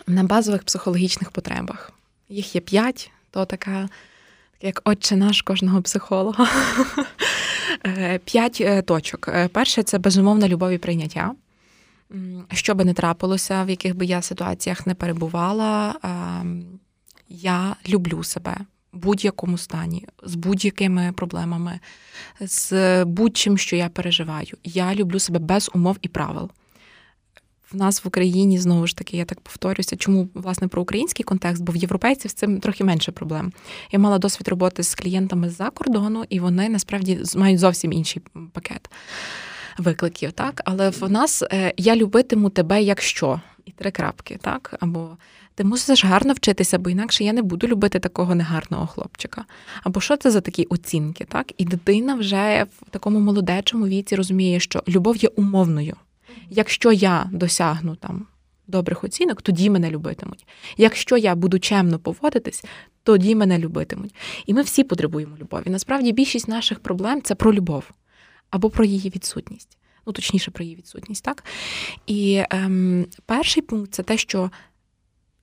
[0.07, 1.93] На базових психологічних потребах.
[2.29, 3.88] Їх є п'ять, то така,
[4.61, 6.49] як отче наш кожного психолога.
[7.87, 9.29] Е, п'ять е, точок.
[9.29, 11.33] Е, перше це безумовна любов і прийняття.
[12.53, 15.94] Що би не трапилося, в яких би я ситуаціях не перебувала,
[17.29, 18.57] я люблю себе
[18.92, 21.81] в будь-якому стані, з будь-якими проблемами,
[22.40, 24.57] з будь-чим, що я переживаю.
[24.64, 26.51] Я люблю себе без умов і правил.
[27.72, 31.62] В нас в Україні знову ж таки, я так повторюся, чому власне про український контекст,
[31.62, 33.53] бо в європейців з цим трохи менше проблем.
[33.92, 38.22] Я мала досвід роботи з клієнтами з-за кордону, і вони насправді мають зовсім інший
[38.53, 38.90] пакет
[39.78, 40.62] викликів, так?
[40.64, 44.74] Але в нас е, я любитиму тебе, якщо і три крапки, так?
[44.80, 45.16] Або
[45.54, 49.44] ти мусиш гарно вчитися, бо інакше я не буду любити такого негарного хлопчика.
[49.82, 51.52] Або що це за такі оцінки, так?
[51.58, 55.96] І дитина вже в такому молодечому віці розуміє, що любов є умовною.
[56.50, 58.26] Якщо я досягну там
[58.66, 60.46] добрих оцінок, тоді мене любитимуть.
[60.76, 62.64] Якщо я буду чемно поводитись,
[63.02, 64.14] тоді мене любитимуть.
[64.46, 65.64] І ми всі потребуємо любові.
[65.66, 67.85] Насправді більшість наших проблем це про любов
[68.53, 69.79] або про її відсутність.
[70.07, 71.45] Ну, точніше, про її відсутність, так?
[72.07, 74.51] І ем, перший пункт це те, що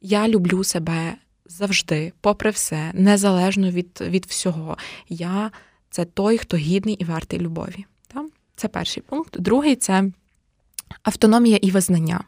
[0.02, 4.78] я люблю себе завжди, попри все, незалежно від від всього.
[5.10, 5.52] Я
[5.90, 7.86] це той, хто гідний і вартий любові.
[8.08, 8.26] Так?
[8.56, 9.40] Це перший пункт.
[9.40, 10.12] Другий це
[11.04, 12.24] автономія і визнання.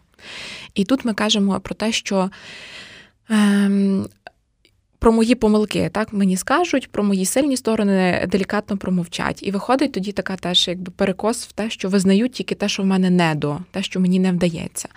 [0.74, 2.32] І тут ми кажемо про те, що.
[3.30, 4.08] Ем,
[5.02, 9.44] про мої помилки, так мені скажуть, про мої сильні сторони делікатно промовчать.
[9.44, 12.86] І виходить тоді така теж якби перекос в те, що визнають тільки те, що в
[12.86, 14.90] мене не до, те, що мені не вдається.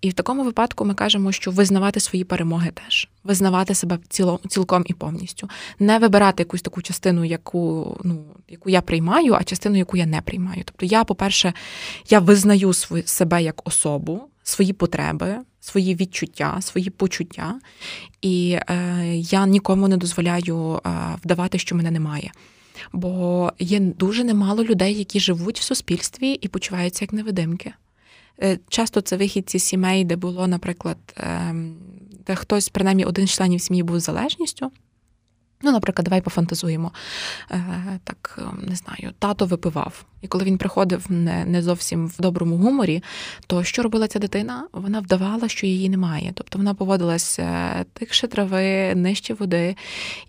[0.00, 3.98] І в такому випадку ми кажемо, що визнавати свої перемоги теж, визнавати себе
[4.48, 9.76] цілком і повністю, не вибирати якусь таку частину, яку ну яку я приймаю, а частину,
[9.76, 10.62] яку я не приймаю.
[10.64, 11.52] Тобто, я, по-перше,
[12.08, 17.60] я визнаю свою себе як особу, свої потреби свої відчуття, свої почуття,
[18.22, 20.90] і е, я нікому не дозволяю е,
[21.24, 22.32] вдавати, що мене немає.
[22.92, 27.72] Бо є дуже немало людей, які живуть в суспільстві і почуваються як невидимки.
[28.42, 31.76] Е, часто це вихідці сімей, де було, наприклад, ем,
[32.26, 34.70] де хтось, принаймні, один з членів сім'ї був залежністю.
[35.62, 36.92] Ну, наприклад, давай пофантазуємо.
[37.50, 40.04] Е, Так, не знаю, тато випивав.
[40.22, 43.02] І коли він приходив не не зовсім в доброму гуморі,
[43.46, 44.66] то що робила ця дитина?
[44.72, 46.32] Вона вдавала, що її немає.
[46.34, 49.76] Тобто вона поводилася тихше трави, нижче води,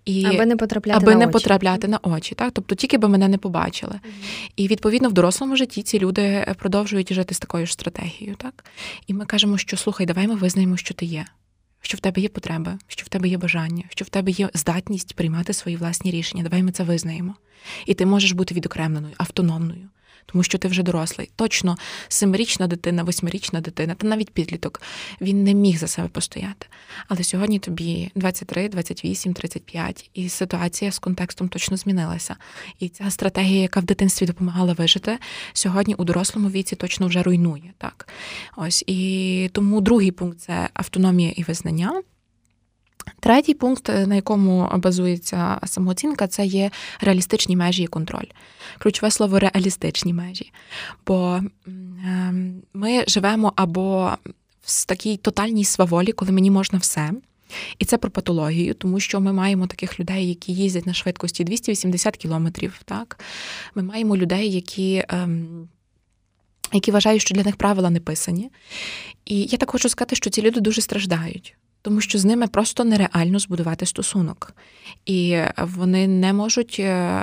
[0.06, 1.34] і аби не потрапляти аби на не очі.
[1.34, 2.36] потрапляти на очі.
[2.36, 2.52] Так?
[2.54, 3.94] Тобто тільки би мене не побачили.
[3.94, 4.52] Mm-hmm.
[4.56, 8.36] І відповідно в дорослому житті ці люди продовжують жити з такою ж стратегією.
[8.36, 8.66] Так?
[9.08, 11.26] І ми кажемо, що слухай, давай ми визнаємо, що ти є
[11.82, 15.16] що в тебе є потреби, що в тебе є бажання, що в тебе є здатність
[15.16, 16.44] приймати свої власні рішення.
[16.44, 17.36] Давай ми це визнаємо.
[17.86, 19.90] І ти можеш бути відокремленою, автономною
[20.32, 21.30] тому що ти вже дорослий.
[21.36, 24.82] Точно семирічна дитина, восьмирічна дитина, та навіть підліток
[25.22, 26.68] він не міг за себе постояти.
[27.08, 32.36] Але сьогодні тобі 23, 28, 35, і ситуація з контекстом точно змінилася.
[32.80, 35.18] І ця стратегія, яка в дитинстві допомагала вижити,
[35.54, 37.74] сьогодні у дорослому віці точно вже руйнує.
[37.78, 38.08] Так,
[38.58, 42.02] ось і тому другий пункт це автономія і визнання.
[43.20, 48.28] Третій пункт, е, на якому базується самооцінка, це є реалістичні межі і контроль.
[48.80, 50.52] Ключове слово реалістичні межі.
[51.08, 54.12] Бо ем, ми живемо або
[54.62, 57.12] в такій тотальній сваволі, коли мені можна все.
[57.80, 62.18] І це про патологію, тому що ми маємо таких людей, які їздять на швидкості 280
[62.18, 62.82] кілометрів.
[63.76, 65.04] Ми маємо людей, які.
[65.10, 65.70] Ем,
[66.74, 68.52] які вважають, що для них правила не писані.
[69.26, 72.84] І я так хочу сказати, що ці люди дуже страждають тому що з ними просто
[72.84, 74.54] нереально збудувати стосунок,
[75.06, 77.22] і вони не можуть е,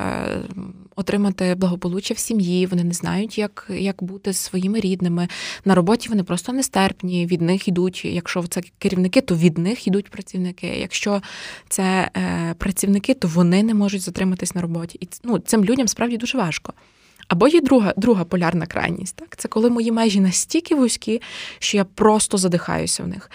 [0.97, 5.29] отримати благополуччя в сім'ї, вони не знають, як як бути з своїми рідними.
[5.65, 8.05] На роботі вони просто нестерпні, від них йдуть.
[8.05, 10.67] Якщо це керівники, то від них йдуть працівники.
[10.67, 11.23] Якщо
[11.69, 14.99] це е, працівники, то вони не можуть затриматись на роботі.
[15.01, 16.73] І ну, цим людям справді дуже важко.
[17.29, 19.17] Або є друга друга полярна крайність.
[19.17, 19.37] Так?
[19.37, 21.23] Це коли мої межі настільки вузькі,
[21.59, 23.31] що я просто задихаюся в них.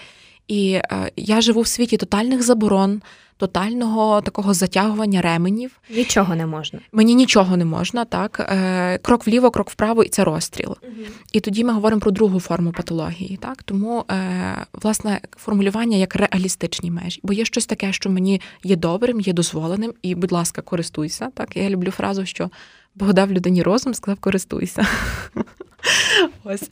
[0.50, 3.02] І е, я живу в світі тотальних заборон,
[3.36, 5.80] тотального такого затягування ременів.
[5.90, 6.80] Нічого не можна.
[6.92, 8.40] Мені нічого не можна, так.
[8.40, 10.76] Е, крок вліво, крок вправо, і це розстріл.
[10.82, 10.92] Угу.
[11.32, 13.36] І тоді ми говоримо про другу форму патології.
[13.36, 13.62] Так?
[13.62, 17.20] Тому, е, власне, формулювання як реалістичні межі.
[17.22, 21.28] Бо є щось таке, що мені є добрим, є дозволеним, і, будь ласка, користуйся.
[21.34, 22.50] Так, я люблю фразу, що
[22.94, 24.86] Бог дав людині розум, сказав, користуйся.
[26.44, 26.70] Ось.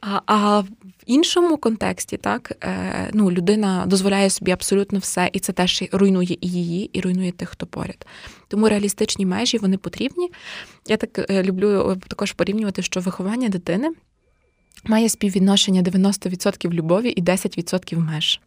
[0.00, 0.66] А а в
[1.06, 6.48] іншому контексті, так, е, ну, людина дозволяє собі абсолютно все, і це теж руйнує і
[6.48, 8.06] її, і руйнує тих, хто поряд.
[8.48, 10.30] Тому реалістичні межі вони потрібні.
[10.86, 13.90] Я так е, люблю е, також порівнювати, що виховання дитини
[14.84, 18.40] має співвідношення 90% любові і 10% меж.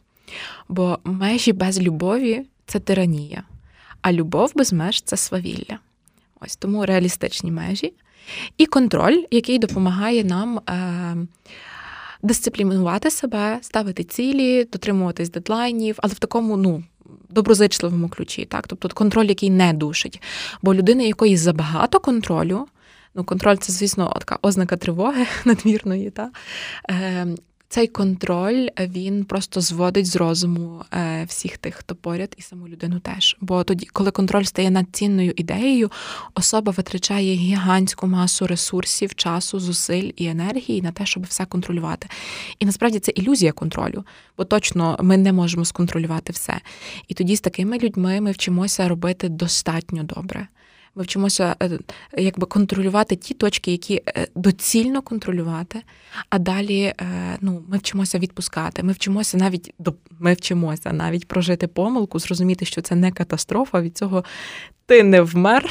[0.70, 3.43] Бо межі без любові це тиранія,
[4.01, 5.80] а любов без меж це свавілля.
[6.39, 7.93] Ось тому реалістичні межі.
[8.58, 11.16] І контроль, який допомагає нам е,
[12.24, 16.84] дисциплінувати себе, ставити цілі, дотримуватись дедлайнів, але в такому, ну.
[17.30, 20.22] Доброзичливому ключі, так, тобто контроль, який не душить.
[20.62, 22.68] Бо людина, якої забагато контролю,
[23.16, 26.32] ну контроль це, звісно, така ознака тривоги надмірної, та
[26.90, 27.28] е,
[27.72, 33.00] цей контроль він просто зводить з розуму е, всіх тих, хто поряд, і саму людину
[33.00, 33.38] теж.
[33.42, 35.92] Бо тоді, коли контроль стає надцінною ідеєю,
[36.36, 42.08] особа витрачає гігантську масу ресурсів, часу, зусиль і енергії на те, щоб все контролювати.
[42.60, 44.04] І насправді це ілюзія контролю,
[44.38, 46.62] бо точно ми не можемо сконтролювати все.
[47.08, 50.48] І тоді з такими людьми ми вчимося робити достатньо добре.
[50.96, 51.80] Ми вчимося е,
[52.18, 55.82] якби контролювати ті точки, які е, доцільно контролювати.
[56.30, 56.96] А далі е,
[57.42, 58.84] ну, ми вчимося відпускати.
[58.84, 59.74] Ми вчимося навіть
[60.20, 63.82] ми вчимося навіть прожити помилку, зрозуміти, що це не катастрофа.
[63.82, 64.24] Від цього
[64.86, 65.70] ти не вмер.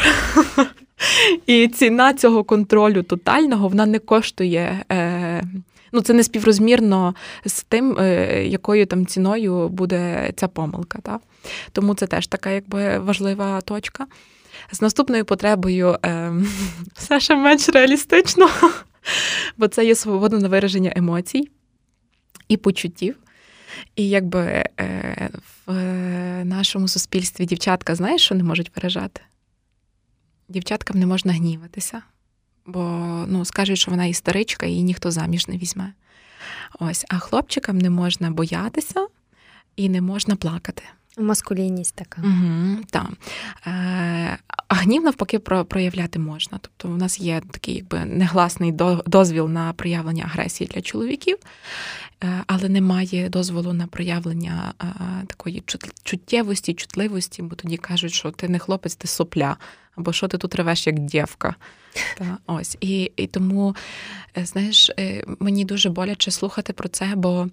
[1.47, 4.85] І ціна цього контролю тотального вона не коштує.
[5.93, 7.15] Ну, це не співрозмірно
[7.45, 7.97] з тим,
[8.45, 10.99] якою там ціною буде ця помилка.
[11.03, 11.21] Та?
[11.73, 14.07] Тому це теж така якби важлива точка.
[14.73, 16.33] З наступною потребою е,
[16.95, 18.51] все ще менш реалістично,
[19.57, 21.51] бо це є свобода на вираження емоцій
[22.49, 23.17] і почуттів.
[23.97, 25.31] І якби е,
[25.67, 25.75] в
[26.45, 29.21] нашому суспільстві дівчатка, знаєш, що не можуть виражати?
[30.49, 32.03] Дівчаткам не можна гніватися,
[32.67, 32.81] бо
[33.29, 35.93] ну, скажуть, що вона історичка, і її ніхто заміж не візьме.
[36.79, 39.07] Ось, А хлопчикам не можна боятися
[39.77, 40.83] і не можна плакати.
[41.19, 42.23] Маскулінність така.
[42.23, 43.11] Угу, так.
[43.67, 44.39] Е,
[44.69, 46.59] А гнів навпаки проявляти можна.
[46.61, 48.73] Тобто, у нас є такий якби негласний
[49.07, 51.37] дозвіл на проявлення агресії для чоловіків,
[52.25, 54.87] е, але немає дозволу на проявлення е,
[55.27, 55.63] такої
[56.05, 59.57] чуттєвості, чутливості, бо тоді кажуть, що ти не хлопець, ти сопля.
[59.97, 61.55] або що ти тут ревеш як дівка.
[62.19, 62.77] Та, ось.
[62.81, 63.77] І і тому,
[64.39, 64.91] е, знаєш,
[65.41, 67.49] мені дуже боляче слухати про це, бо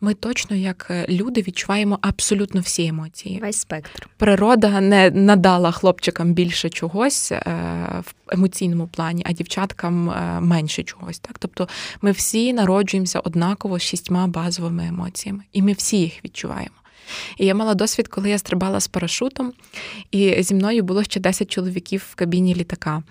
[0.00, 3.40] ми точно, як люди, відчуваємо абсолютно всі емоції.
[3.40, 4.08] Весь спектр.
[4.16, 10.04] Природа не надала хлопчикам більше чогось в емоційному плані, а дівчаткам
[10.40, 11.18] менше чогось.
[11.18, 11.38] Так?
[11.38, 11.68] Тобто
[12.02, 16.79] ми всі народжуємося однаково з шістьма базовими емоціями, і ми всі їх відчуваємо.
[17.38, 19.52] І я мала досвід, коли я стрибала з парашутом,
[20.10, 23.02] і зі мною було ще 10 чоловіків в кабіні літака.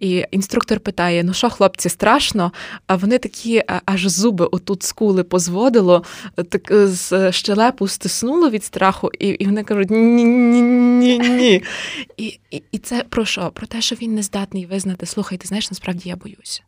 [0.00, 2.52] І інструктор питає: ну що, хлопці, страшно?
[2.86, 6.04] А вони такі аж зуби отут скули позводило,
[6.48, 11.62] так е, з щелепу стиснуло від страху, і і вони кажуть: ні-ні-ні.
[12.16, 13.50] І, і, І це про що?
[13.54, 16.62] Про те, що він не здатний визнати, слухайте, знаєш, насправді я боюся.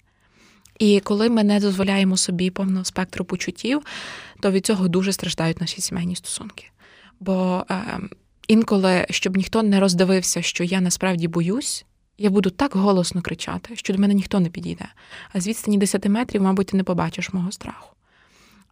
[0.79, 3.83] І коли ми не дозволяємо собі повного спектру почуттів,
[4.41, 6.65] то від цього дуже страждають наші сімейні стосунки.
[7.21, 8.01] Бо е,
[8.49, 11.85] інколи, щоб ніхто не роздивився, що я насправді боюсь,
[12.19, 14.87] я буду так голосно кричати, що до мене ніхто не підійде.
[15.33, 17.95] А з відстані 10 метрів, мабуть, ти не побачиш мого страху.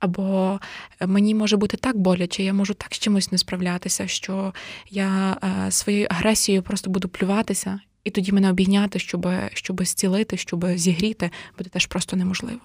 [0.01, 0.61] Або
[1.07, 4.55] мені може бути так боляче, я можу так з чимось не справлятися, що
[4.91, 10.67] я е, своєю агресією просто буду плюватися, і тоді мене обійняти, щоб щоб зцілити, щоб
[10.75, 12.61] зігріти, буде теж просто неможливо.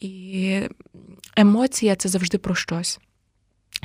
[0.00, 0.60] І
[1.36, 3.00] емоція це завжди про щось.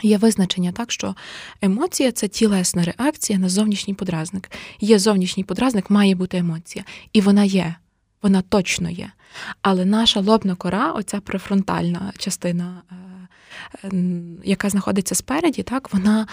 [0.04, 1.16] Є визначення так, що
[1.62, 4.52] емоція це тілесна реакція на зовнішній подразник.
[4.80, 6.86] Є зовнішній подразник, має бути емоція.
[7.14, 7.76] І вона є,
[8.22, 9.12] вона точно є.
[9.62, 12.82] Але наша лобна кора, оця префронтальна частина,
[13.84, 13.90] е,
[14.44, 16.28] яка знаходиться спереді, так, вона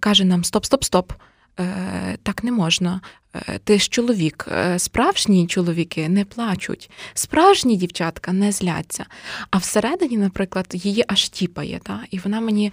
[0.00, 1.12] каже нам: стоп, стоп, стоп.
[1.60, 3.00] Е, так не можна.
[3.34, 4.46] Е, ти ж чоловік.
[4.52, 9.06] Е, справжні чоловіки не плачуть, справжні дівчатка не зляться.
[9.50, 11.80] А всередині, наприклад, її аж тіпає.
[11.82, 12.00] Та?
[12.10, 12.72] І вона мені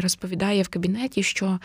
[0.00, 1.58] розповідає в кабінеті, що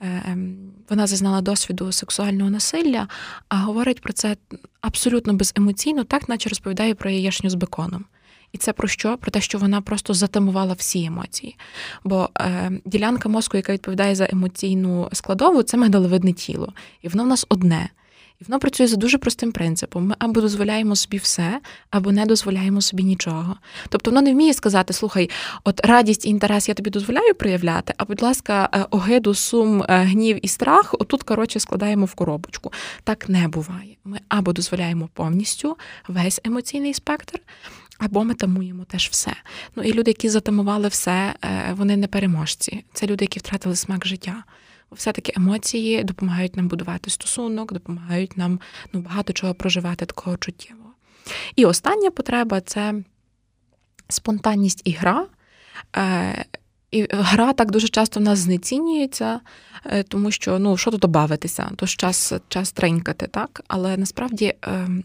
[0.00, 0.56] ем,
[0.88, 3.08] вона зазнала досвіду сексуального насилля,
[3.48, 4.36] а говорить про це
[4.80, 8.04] абсолютно беземоційно, так наче розповідає про яєшню з беконом.
[8.52, 9.16] І це про що?
[9.16, 11.56] Про те, що вона просто затамувала всі емоції.
[12.04, 16.72] Бо е, ділянка мозку, яка відповідає за емоційну складову, це мигдаловидне тіло.
[17.02, 17.88] І воно в нас одне.
[18.42, 22.80] І воно працює за дуже простим принципом: ми або дозволяємо собі все, або не дозволяємо
[22.80, 23.56] собі нічого.
[23.88, 25.30] Тобто воно не вміє сказати: слухай,
[25.64, 30.02] от радість і інтерес я тобі дозволяю проявляти, а будь ласка, е, огиду, сум, е,
[30.02, 32.72] гнів і страх, отут, коротше, складаємо в коробочку.
[33.04, 33.96] Так не буває.
[34.04, 35.76] Ми або дозволяємо повністю
[36.08, 37.40] весь емоційний спектр,
[38.04, 39.32] або ми тамуємо теж все.
[39.76, 42.84] Ну і люди, які затамували все, е, вони не переможці.
[42.92, 44.44] Це люди, які втратили смак життя.
[44.92, 48.60] Все-таки емоції допомагають нам будувати стосунок, допомагають нам
[48.92, 50.90] ну, багато чого проживати такого чуттєвого.
[51.56, 52.94] І остання потреба це
[54.08, 55.26] спонтанність і гра.
[55.96, 56.44] Е,
[56.90, 59.40] і гра так дуже часто в нас знецінюється,
[59.86, 63.62] е, тому що ну що тут бавитися, то ж час час тренькати, так?
[63.68, 65.02] Але насправді ем,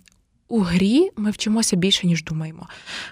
[0.48, 2.68] у грі ми вчимося більше, ніж думаємо.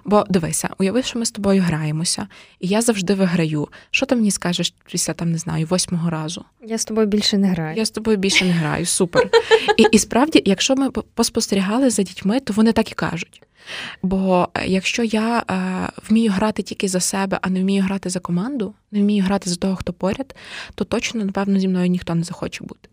[0.06, 2.28] Бо дивися, уяви, що ми з тобою граємося,
[2.60, 3.68] і я завжди виграю.
[3.92, 6.46] Що ти мені скажеш після там не знаю, восьмого разу?
[6.64, 7.78] Я з тобою більше не граю.
[7.78, 8.86] Я з тобою більше не граю.
[8.86, 9.30] Супер.
[9.78, 13.42] І і справді, якщо ми поспостерігали за дітьми, то вони так і кажуть.
[14.04, 15.54] Бо е, якщо я е,
[16.10, 19.56] вмію грати тільки за себе, а не вмію грати за команду, не вмію грати за
[19.56, 20.36] того, хто поряд,
[20.76, 22.90] то точно, напевно, зі мною ніхто не захоче бути.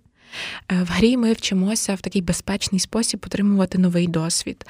[0.69, 4.67] Е, в грі ми вчимося в такий безпечний спосіб отримувати новий досвід.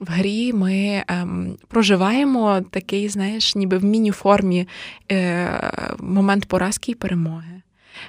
[0.00, 4.68] В грі ми ем, проживаємо такий, знаєш, ніби в міні-формі
[5.12, 7.62] е, момент поразки і перемоги.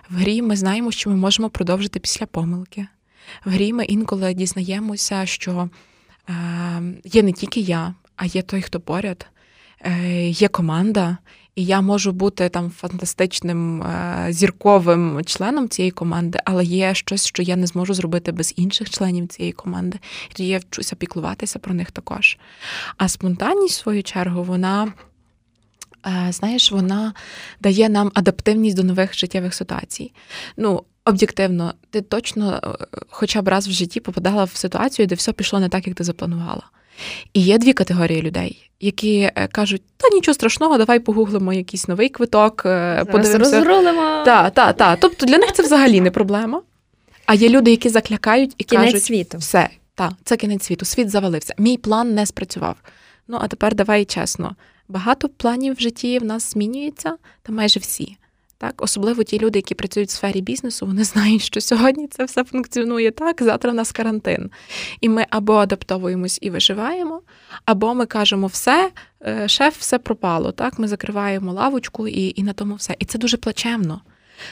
[0.10, 2.88] В грі ми знаємо, що ми можемо продовжити після помилки.
[3.46, 5.70] В грі ми інколи дізнаємося, що
[6.30, 6.34] е,
[7.04, 9.28] є не тільки я, а є той, хто поряд,
[9.82, 11.18] е, є команда.
[11.56, 17.44] І я можу бути там фантастичним е, зірковим членом цієї команди, але є щось, що
[17.44, 20.00] я не зможу зробити без інших членів цієї команди.
[20.38, 22.38] І я вчуся піклуватися про них також.
[22.98, 24.94] А спонтанність, в свою чергу, вона.
[26.08, 27.14] Е, знаєш, вона
[27.62, 30.14] дає нам адаптивність до нових життєвих ситуацій.
[30.58, 35.34] Ну, об'єктивно, ти точно, е, хоча б раз в житті попадала в ситуацію, де все
[35.34, 36.64] пішло не так, як ти запланувала.
[37.34, 42.10] І є дві категорії людей, які е, кажуть, та нічого страшного, давай погуглимо якийсь новий
[42.10, 43.60] квиток, е, подивимося.
[43.60, 44.24] розрулимо.
[44.26, 44.98] Так, так, так.
[45.02, 46.62] Тобто для них це взагалі не проблема.
[47.26, 49.38] А є люди, які заклякають і кінець кажуть, світу.
[49.38, 51.54] все, так, це кінець світу, світ завалився.
[51.58, 52.76] Мій план не спрацював.
[53.28, 54.56] Ну, а тепер давай чесно.
[54.88, 58.18] Багато планів в житті в нас змінюється, та майже всі.
[58.66, 62.44] Так, особливо ті люди, які працюють в сфері бізнесу, вони знають, що сьогодні це все
[62.44, 64.52] функціонує так, завтра у нас карантин.
[65.02, 67.22] І ми або адаптовуємось і виживаємо,
[67.66, 68.92] або ми кажемо, все,
[69.26, 70.52] е, шеф, все пропало.
[70.52, 72.96] Так, ми закриваємо лавочку і і на тому все.
[73.00, 74.02] І це дуже плачевно,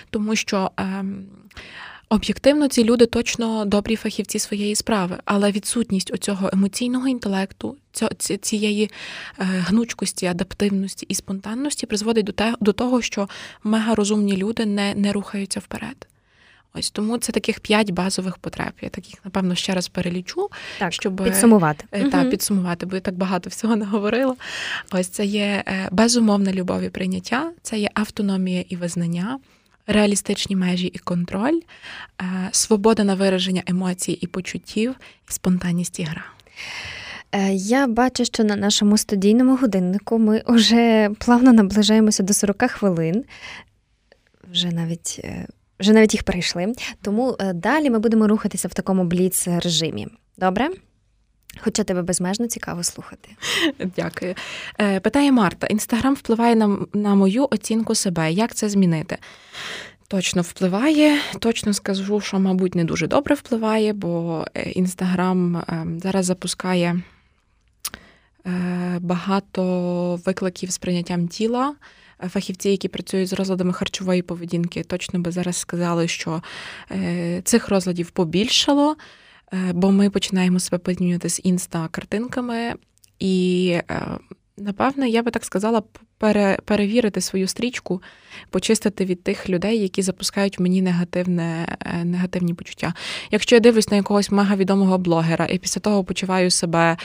[0.09, 0.72] тому що.
[0.78, 1.26] Ем,
[2.14, 7.76] Об'єктивно, ці люди точно добрі фахівці своєї справи, але відсутність оцього емоційного інтелекту,
[8.41, 8.89] цієї е,
[9.38, 13.30] гнучкості, адаптивності і спонтанності призводить до того, що
[13.64, 16.07] мегарозумні люди не, не рухаються вперед.
[16.74, 18.72] Ось тому це таких п'ять базових потреб.
[18.82, 20.49] Я таких, напевно, ще раз перелічу,
[20.80, 21.86] так, щоб підсумувати.
[21.91, 22.30] Е, та, угу.
[22.30, 24.36] підсумувати, бо я так багато всього не говорила.
[24.91, 29.39] Ось це є е, безумовна любов і прийняття, це є автономія і визнання,
[29.88, 31.59] реалістичні межі і контроль,
[32.21, 34.95] е, свобода на вираження емоцій і почуттів,
[35.27, 36.25] спонтанність і гра.
[37.53, 43.23] Я бачу, що на нашому студійному годиннику ми вже плавно наближаємося до 40 хвилин.
[44.51, 45.25] Вже навіть
[45.79, 46.73] вже навіть їх перейшли.
[47.01, 50.07] Тому е, далі ми будемо рухатися в такому бліц режимі.
[50.38, 50.69] Добре?
[51.59, 53.29] Хоча тебе безмежно цікаво слухати.
[53.95, 54.35] Дякую.
[54.81, 58.31] Е, питає Марта: Інстаграм впливає на, на мою оцінку себе.
[58.31, 59.17] Як це змінити?
[60.07, 65.63] Точно впливає, точно скажу, що, мабуть, не дуже добре впливає, бо е, Інстаграм
[66.03, 67.01] зараз запускає
[68.99, 71.75] багато викликів з прийняттям тіла
[72.29, 76.41] фахівці, які працюють з розладами харчової поведінки, точно би зараз сказали, що
[76.91, 78.95] е, цих розладів побільшало, е,
[79.73, 82.73] бо ми починаємо себе порівнювати з інста-картинками.
[83.19, 84.07] І, е,
[84.57, 85.83] напевне, я би так сказала,
[86.17, 88.01] пере, перевірити свою стрічку,
[88.49, 92.93] почистити від тих людей, які запускають в мені негативне, негативні почуття.
[93.31, 96.97] Якщо я дивлюсь на якогось мегавідомого блогера і після того почуваю себе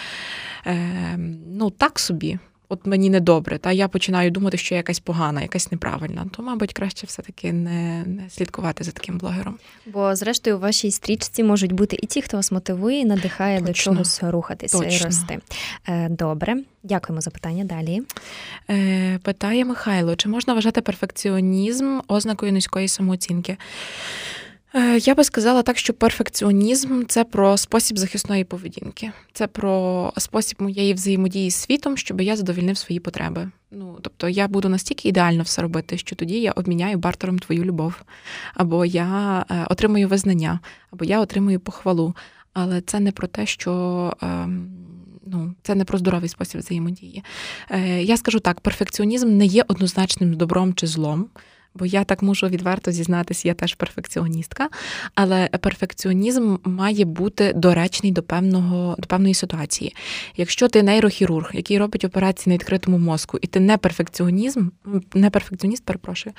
[1.47, 2.39] ну, так собі
[2.69, 6.73] от мені недобре, та я починаю думати, що я якась погана, якась неправильна, то, мабуть,
[6.73, 9.59] краще все-таки не не слідкувати за таким блогером.
[9.87, 13.67] Бо, зрештою, у вашій стрічці можуть бути і ті, хто вас мотивує, і надихає Точно.
[13.67, 14.97] до чогось рухатися Точно.
[14.97, 15.39] і рости.
[15.89, 17.65] Е, добре, дякуємо за питання.
[17.65, 18.03] Далі
[18.71, 23.57] Е, питає Михайло: чи можна вважати перфекціонізм ознакою низької самооцінки?
[24.75, 30.63] Е, я би сказала так, що перфекціонізм це про спосіб захисної поведінки, це про спосіб
[30.63, 33.51] моєї взаємодії з світом, щоб я задовільнив свої потреби.
[33.71, 38.03] Ну тобто я буду настільки ідеально все робити, що тоді я обміняю бартером твою любов,
[38.55, 40.61] або я е, отримую визнання,
[40.91, 42.15] або я отримую похвалу.
[42.53, 44.13] Але це не про те, що.
[44.23, 44.71] Ем,
[45.27, 47.25] ну, це не про здоровий спосіб взаємодії.
[47.71, 51.29] Е, я скажу так: перфекціонізм не є однозначним добром чи злом
[51.79, 54.69] бо я так можу відверто зізнатися, я теж перфекціоністка,
[55.15, 59.95] але перфекціонізм має бути доречний до певного до певної ситуації.
[60.37, 64.69] Якщо ти нейрохірург, який робить операції на відкритому мозку, і ти не перфекціонізм,
[65.15, 66.35] не перфекціоніст, перепрошую,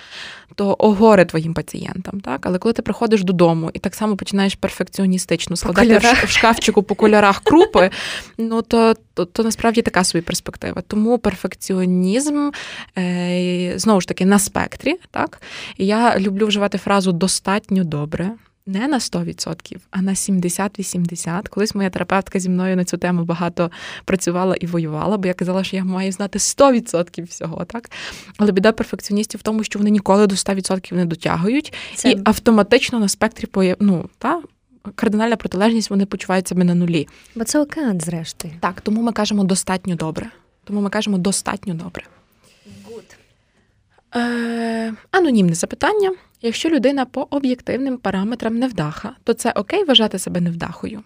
[0.56, 2.22] то огоре твоїм пацієнтам.
[2.22, 2.46] Так?
[2.46, 6.96] Але коли ти приходиш додому і так само починаєш перфекціоністично складати в, в шкафчику по
[6.96, 7.90] кольорах крупи,
[8.38, 10.82] ну то, то, то насправді така собі перспектива.
[10.88, 12.50] Тому перфекціонізм
[12.98, 14.96] е, знову ж таки на спектрі.
[15.12, 15.29] так?
[15.30, 15.42] Так.
[15.78, 18.32] І я люблю вживати фразу достатньо добре.
[18.66, 21.48] Не на 100%, а на 70-80.
[21.50, 23.72] Колись моя терапевтка зі мною на цю тему багато
[24.06, 27.92] працювала і воювала, бо я казала, що я маю знати 100% всього, так?
[28.38, 32.12] Але біда перфекціоністів в тому, що вони ніколи до 100% не дотягують, Це...
[32.12, 33.78] і автоматично на спектрі появ...
[33.80, 34.42] ну, та,
[34.96, 37.08] кардинальна протилежність вони почувають себе на нулі.
[37.36, 38.54] Бо це океан, зрештою.
[38.60, 40.30] Так, тому ми кажемо достатньо добре.
[40.64, 42.04] Тому ми кажемо достатньо добре.
[44.16, 46.12] Е, Анонімне запитання.
[46.42, 51.04] Якщо людина по об'єктивним параметрам невдаха, то це окей вважати себе невдахою.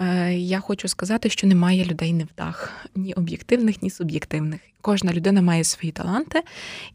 [0.00, 4.60] Е, Я хочу сказати, що немає людей невдах, ні об'єктивних, ні суб'єктивних.
[4.80, 6.42] Кожна людина має свої таланти,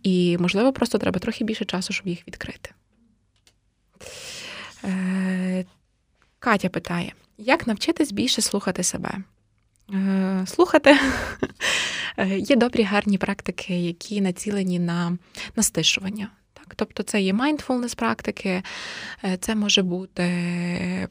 [0.03, 2.69] і, можливо, просто треба трохи більше часу, щоб їх відкрити.
[4.83, 5.65] Е,
[6.39, 9.17] Катя питає: як навчитись більше слухати себе?
[9.93, 10.97] Е, слухати.
[12.17, 15.17] Е, є добрі гарні практики, які націлені на,
[15.55, 16.29] на стишування.
[16.75, 18.63] Тобто це є mindfulness практики,
[19.23, 20.27] е, це може бути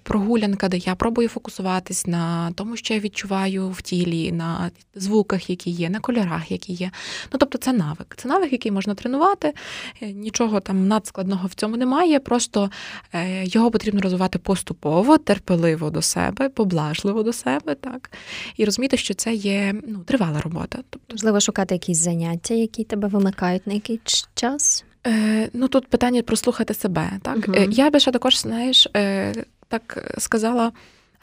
[0.02, 5.70] прогулянка, де я пробую фокусуватись на тому, що я відчуваю в тілі, на звуках, які
[5.70, 6.90] є, на кольорах, які є.
[7.32, 8.14] Ну тобто, це навик.
[8.16, 9.54] Це навик, який можна тренувати.
[10.02, 12.20] Е, нічого там надскладного в цьому немає.
[12.20, 12.70] Просто
[13.14, 18.10] е, його потрібно розвивати поступово, терпеливо до себе, поблажливо до себе, так
[18.56, 20.78] і розуміти, що це є ну, тривала робота.
[20.90, 24.84] Тобто, можливо, шукати якісь заняття, які тебе вимикають на якийсь час.
[25.06, 27.10] Е, Ну тут питання прослухати себе.
[27.22, 27.56] Так угу.
[27.70, 29.34] я би ще також, знаєш, е,
[29.68, 30.72] так сказала.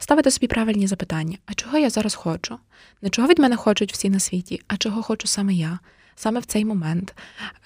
[0.00, 2.58] Ставити собі правильні запитання: а чого я зараз хочу?
[3.02, 5.78] Не чого від мене хочуть всі на світі, а чого хочу саме я,
[6.16, 7.14] саме в цей момент.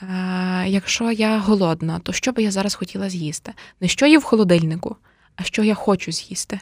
[0.02, 3.52] Е, Якщо я голодна, то що би я зараз хотіла з'їсти?
[3.80, 4.96] Не що є в холодильнику,
[5.36, 6.60] а що я хочу з'їсти.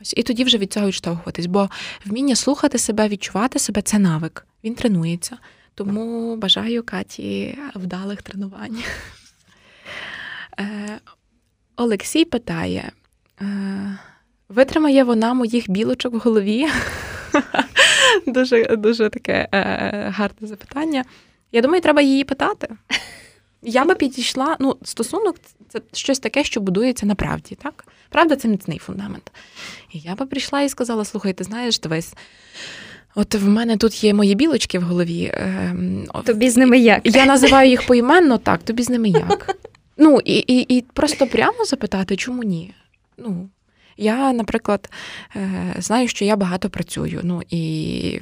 [0.00, 1.70] Ось і тоді вже від цього відштовхуватись, бо
[2.06, 4.46] вміння слухати себе, відчувати себе це навик.
[4.64, 5.36] Він тренується.
[5.76, 8.82] Тому бажаю Каті вдалих тренувань.
[10.60, 11.00] Е,
[11.76, 12.92] Олексій питає:
[13.40, 13.98] е,
[14.48, 16.66] витримає вона моїх білочок в голові?
[18.26, 21.04] Дуже дуже таке е, гарне запитання.
[21.52, 22.68] Я думаю, треба її питати.
[23.62, 25.36] Я би підійшла, ну, стосунок
[25.68, 27.84] це щось таке, що будується на правді, так?
[28.08, 29.32] Правда, це міцний фундамент.
[29.92, 32.14] І я би прийшла і сказала: слухай, ти знаєш, дивись,
[33.16, 35.32] от в мене тут є мої білочки в голові.
[35.34, 37.00] Ем, тобі з ними як?
[37.04, 39.56] Я називаю їх поіменно так, тобі з ними як.
[39.98, 42.74] Ну, і і, і просто прямо запитати, чому ні?
[43.18, 43.48] Ну,
[43.96, 44.90] Я, наприклад,
[45.36, 47.20] е, знаю, що я багато працюю.
[47.22, 48.20] Ну, і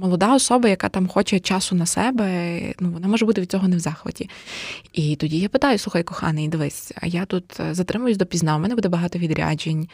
[0.00, 3.76] молода особа, яка там хоче часу на себе, ну вона може бути від цього не
[3.76, 4.30] в захваті.
[4.92, 8.74] І тоді я питаю: слухай, коханий, дивись, а я тут е, затримуюсь допізна, у мене
[8.74, 9.88] буде багато відряджень,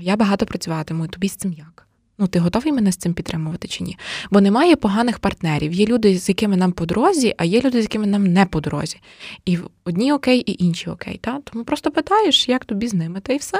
[0.00, 1.87] я багато працюватиму, тобі з цим як?
[2.18, 3.98] Ну, ти готовий мене з цим підтримувати чи ні?
[4.30, 5.72] Бо немає поганих партнерів.
[5.72, 8.60] Є люди, з якими нам по дорозі, а є люди, з якими нам не по
[8.60, 9.00] дорозі.
[9.44, 11.18] І одні окей, і інші окей.
[11.22, 11.40] Та?
[11.40, 13.58] Тому просто питаєш, як тобі з ними, та й все.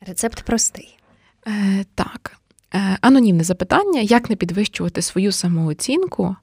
[0.00, 0.98] Рецепт простий.
[1.46, 2.38] Е, Так.
[2.74, 6.36] Е, Анонімне запитання: як не підвищувати свою самооцінку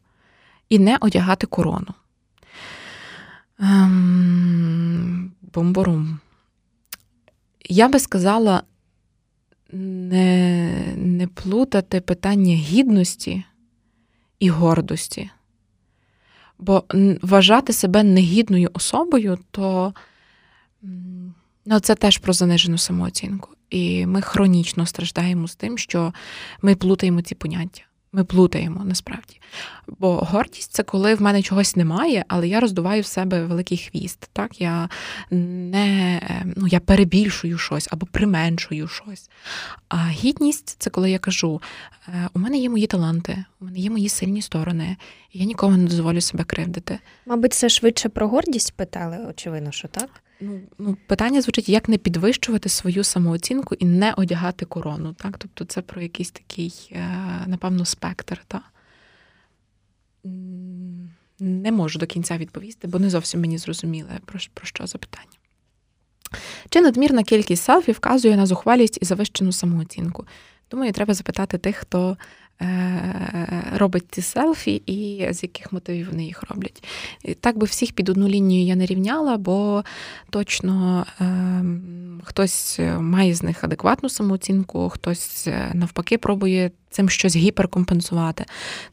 [0.70, 1.94] і не одягати корону?
[3.60, 6.20] Ем, Бомборум.
[7.70, 8.64] Я би сказала,
[9.72, 13.44] не, не плутати питання гідності
[14.40, 15.30] і гордості.
[16.60, 16.84] Бо
[17.22, 19.94] вважати себе негідною особою, то
[21.66, 23.50] ну, це теж про занижену самооцінку.
[23.70, 26.14] І ми хронічно страждаємо з тим, що
[26.62, 27.82] ми плутаємо ці поняття.
[28.14, 29.40] Ми плутаємо насправді.
[29.88, 34.30] Бо гордість це коли в мене чогось немає, але я роздуваю в себе великий хвіст.
[34.34, 34.90] Так, Я
[35.32, 36.22] не
[36.56, 39.30] ну, я перебільшую щось або применшую щось.
[39.90, 41.62] А гідність це коли я кажу:
[42.08, 44.98] «Е, у мене є мої таланти, у мене є мої сильні сторони,
[45.34, 47.00] і я нікому не дозволю себе кривдити.
[47.26, 50.10] Мабуть, це швидше про гордість питали, очевидно, що так.
[50.42, 55.14] Ну, ну, питання звучить, як не підвищувати свою самооцінку і не одягати корону.
[55.14, 55.38] Так?
[55.38, 57.08] Тобто це про якийсь такий, е,
[57.48, 58.44] напевно, спектр.
[58.48, 58.62] Та?
[61.40, 65.26] Не можу до кінця відповісти, бо не зовсім мені зрозуміле, про, про що запитання.
[66.70, 70.28] Чи надмірна кількість селфі вказує на зухвалість і завищену самооцінку?
[70.72, 72.18] Думаю, треба запитати тих, хто
[73.74, 76.84] робить ці селфі і з яких мотивів вони їх роблять.
[77.24, 79.84] І Так би всіх під одну лінію я не рівняла, бо
[80.30, 81.64] точно е,
[82.24, 88.46] хтось має з них адекватну самооцінку, хтось е, навпаки пробує цим щось гіперкомпенсувати.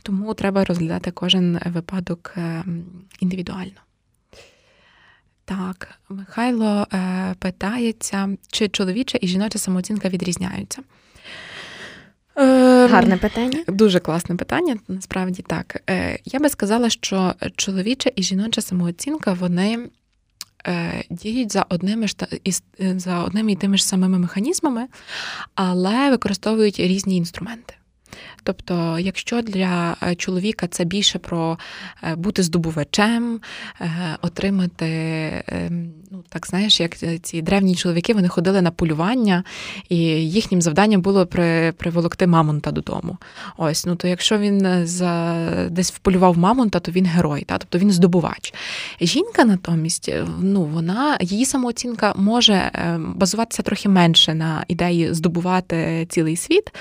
[0.03, 2.65] Тому треба розглядати кожен випадок е,
[3.21, 3.81] індивідуально.
[5.45, 10.83] Так, Михайло е, питається, чи чоловіча і жіноча самооцінка відрізняються.
[12.39, 13.65] Ем, Гарне питання.
[13.69, 15.83] Дуже класне питання, насправді так.
[15.91, 19.79] Е, я би сказала, що чоловіча і жіноча самооцінка вони
[20.67, 22.17] е, діють за одними ж
[22.79, 24.87] за одними і тими ж самими механізмами,
[25.55, 27.75] але використовують різні інструменти.
[28.43, 31.59] Тобто, якщо для е, чоловіка це більше про
[32.03, 33.41] е, бути здобувачем,
[33.81, 33.91] е,
[34.23, 34.87] отримати,
[35.47, 39.45] ем, ну так знаєш, як ці древні чоловіки вони ходили на полювання,
[39.89, 39.97] і
[40.31, 43.17] їхнім завданням було при, приволокти мамонта додому.
[43.57, 45.37] Ось, ну то якщо він за
[45.71, 47.59] десь вполював мамонта, то він герой, та?
[47.59, 48.55] тобто він здобувач.
[49.01, 56.37] Жінка натомість, ну вона її самооцінка може ем, базуватися трохи менше на ідеї здобувати цілий
[56.37, 56.73] світ.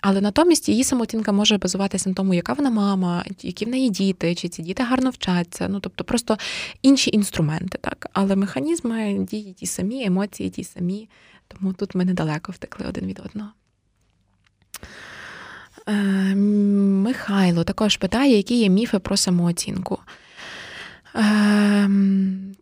[0.00, 4.34] Але натомість її самооцінка може базуватися на тому, яка вона мама, які в неї діти,
[4.34, 5.68] чи ці діти гарно вчаться.
[5.68, 6.36] Ну тобто просто
[6.82, 8.06] інші інструменти, так.
[8.12, 11.08] Але механізми дії ті самі, емоції ті самі.
[11.48, 13.50] Тому тут ми недалеко втекли один від одного.
[15.88, 16.34] Е,
[17.04, 19.98] Михайло також питає, які є міфи про самооцінку.
[21.14, 21.90] Е,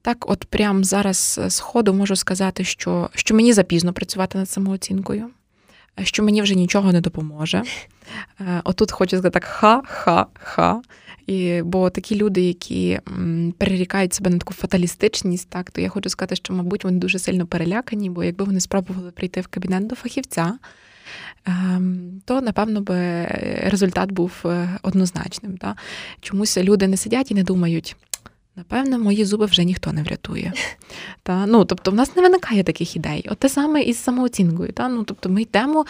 [0.03, 5.31] так, от прямо зараз з ходу можу сказати, що, що мені запізно працювати над самооцінкою
[6.03, 7.63] що мені вже нічого не допоможе.
[8.41, 10.81] Е, отут хочу сказати так: ха-ха-ха.
[11.27, 13.01] І, Бо такі люди, які
[13.59, 17.47] перерікають себе на таку фаталістичність, так, то я хочу сказати, що, мабуть, вони дуже сильно
[17.47, 20.59] перелякані, бо якби вони спробували прийти в кабінет до фахівця,
[21.47, 23.25] ем, то, напевно, би
[23.63, 25.57] результат був е, однозначним.
[25.57, 25.77] Так?
[26.21, 27.97] Чомусь люди не сидять і не думають.
[28.59, 30.53] Напевно, мої зуби вже ніхто не врятує.
[31.23, 31.47] Та?
[31.47, 33.27] Ну, Тобто, в нас не виникає таких ідей.
[33.31, 34.73] От те саме із самооцінкою.
[34.73, 34.89] Та?
[34.89, 35.87] Ну, Тобто, ми йдемо,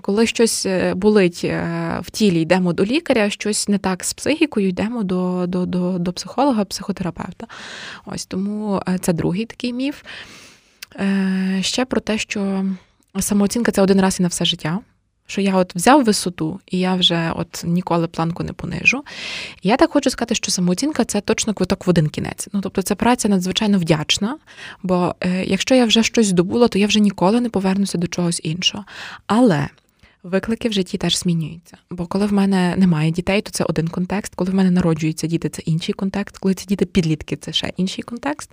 [0.00, 4.68] коли щось е, болить е, в тілі, йдемо до лікаря, щось не так з психікою,
[4.68, 7.46] йдемо до до, до, до психолога, психотерапевта.
[8.06, 10.02] Ось Тому е, це другий такий міф.
[11.60, 12.64] Ще про те, що
[13.20, 14.80] самооцінка це один раз і на все життя
[15.32, 19.04] що я от взяв висоту, і я вже от ніколи планку не понижу.
[19.62, 22.48] Я так хочу сказати, що самооцінка це точно квиток в один кінець.
[22.52, 24.38] Ну тобто, це праця надзвичайно вдячна,
[24.82, 28.40] бо е, якщо я вже щось здобула, то я вже ніколи не повернуся до чогось
[28.44, 28.84] іншого.
[29.26, 29.68] Але.
[30.22, 31.76] Виклики в житті теж змінюються.
[31.90, 34.34] Бо коли в мене немає дітей, то це один контекст.
[34.34, 36.38] Коли в мене народжуються діти, це інший контекст.
[36.38, 38.50] Коли це діти підлітки, це ще інший контекст.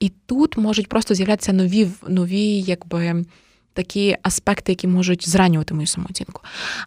[0.00, 3.24] І тут можуть просто з'являтися нові нові, якби.
[3.74, 6.42] Такі аспекти, які можуть зранювати мою самооцінку.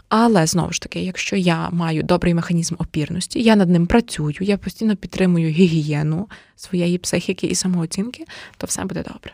[0.10, 4.58] Але знову ж таки, якщо я маю добрий механізм опірності, я над ним працюю, я
[4.58, 8.26] постійно підтримую гігієну своєї психіки і самооцінки,
[8.58, 9.34] то все буде добре.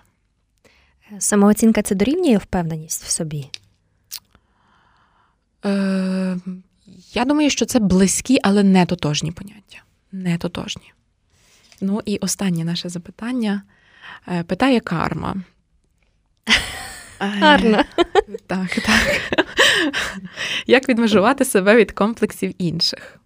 [1.19, 3.49] Самооцінка це дорівнює впевненість в собі.
[5.65, 6.37] Е,
[7.13, 9.77] Я думаю, що це близькі, але не тотожні поняття.
[10.11, 10.93] Не тотожні.
[11.81, 13.61] Ну і останнє наше запитання
[14.27, 15.35] е, питає карма.
[17.21, 17.83] Гарно.
[18.47, 19.21] Так, так.
[20.67, 23.19] Як відмежувати себе від комплексів інших?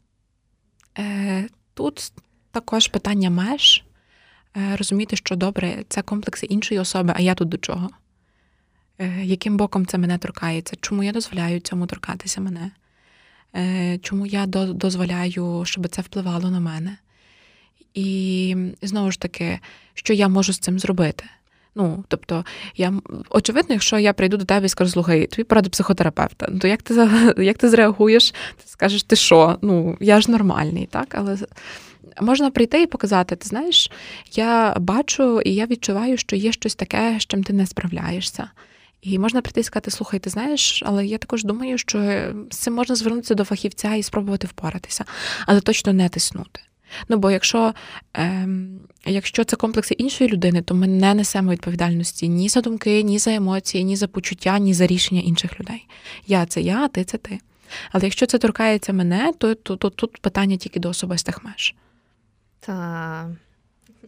[0.98, 2.12] Е, Тут
[2.52, 3.84] також питання меж.
[4.58, 7.90] Е, розуміти, що добре, це комплекси іншої особи, а я тут до чого?
[9.00, 10.76] Е, яким боком це мене торкається?
[10.82, 12.72] Чому я дозволяю цьому торкатися мене?
[14.02, 16.98] Чому я дозволяю, щоб це впливало на мене?
[17.94, 19.60] І знову ж таки,
[19.94, 21.26] що я можу з цим зробити?
[21.76, 22.46] Ну, тобто,
[22.76, 22.94] я
[23.30, 27.10] очевидно, якщо я прийду до тебе і скажу, слухай, тобі поради психотерапевта, то як ти
[27.38, 28.32] як ти зреагуєш?
[28.32, 29.58] Ти скажеш, ти що?
[29.62, 31.16] Ну, я ж нормальний, так?
[31.18, 31.38] Але
[32.22, 33.92] можна прийти і показати, ти знаєш,
[34.32, 38.50] я бачу і я відчуваю, що є щось таке, з чим ти не справляєшся.
[39.02, 42.00] І можна прийти і сказати, слухай, ти знаєш, але я також думаю, що
[42.50, 45.06] з цим можна звернутися до фахівця і спробувати впоратися,
[45.46, 46.62] але точно не тиснути.
[47.10, 47.74] Ну бо якщо
[48.14, 53.20] ем, якщо це комплекси іншої людини, то ми не несемо відповідальності ні за думки, ні
[53.20, 55.88] за емоції, ні за почуття, ні за рішення інших людей.
[56.28, 57.40] Я це я, а ти це ти.
[57.92, 61.76] Але якщо це торкається мене, то, то, то тут питання тільки до особистих меж.
[62.60, 63.30] Та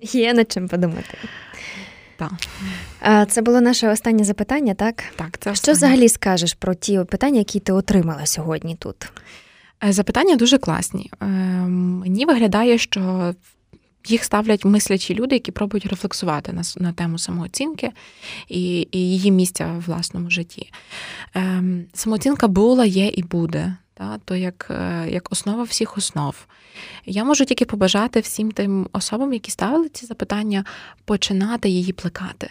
[0.01, 1.17] є над чим подумати.
[2.17, 3.29] Так.
[3.29, 5.03] Це було наше останнє запитання, так?
[5.15, 9.11] Так, це Що взагалі скажеш про ті питання, які ти отримала сьогодні тут?
[9.83, 11.11] Е, запитання дуже класні.
[11.19, 13.33] Ем, мені виглядає, що
[14.07, 17.91] їх ставлять мислячі люди, які пробують рефлексувати на на тему самооцінки
[18.49, 20.71] і і її місця в власному житті.
[21.33, 23.75] Ем, самооцінка була, є і буде.
[23.93, 26.47] Та, То як, е, як основа всіх основ.
[27.05, 30.65] Я можу тільки побажати всім тим особам, які ставили ці запитання,
[31.05, 32.49] починати її плекати.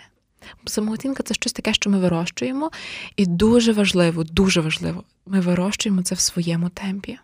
[0.64, 2.70] Самооцінка це щось таке, що ми вирощуємо,
[3.16, 7.18] і дуже важливо, дуже важливо, ми вирощуємо це в своєму темпі.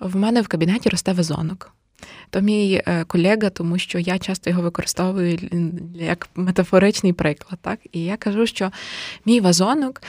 [0.00, 1.72] В мене в кабінеті росте вазонок.
[2.30, 5.38] То мій е, колега, тому що я часто його використовую
[5.94, 7.58] як метафоричний приклад.
[7.62, 7.80] Так?
[7.92, 8.70] І я кажу, що
[9.24, 10.02] мій вазонок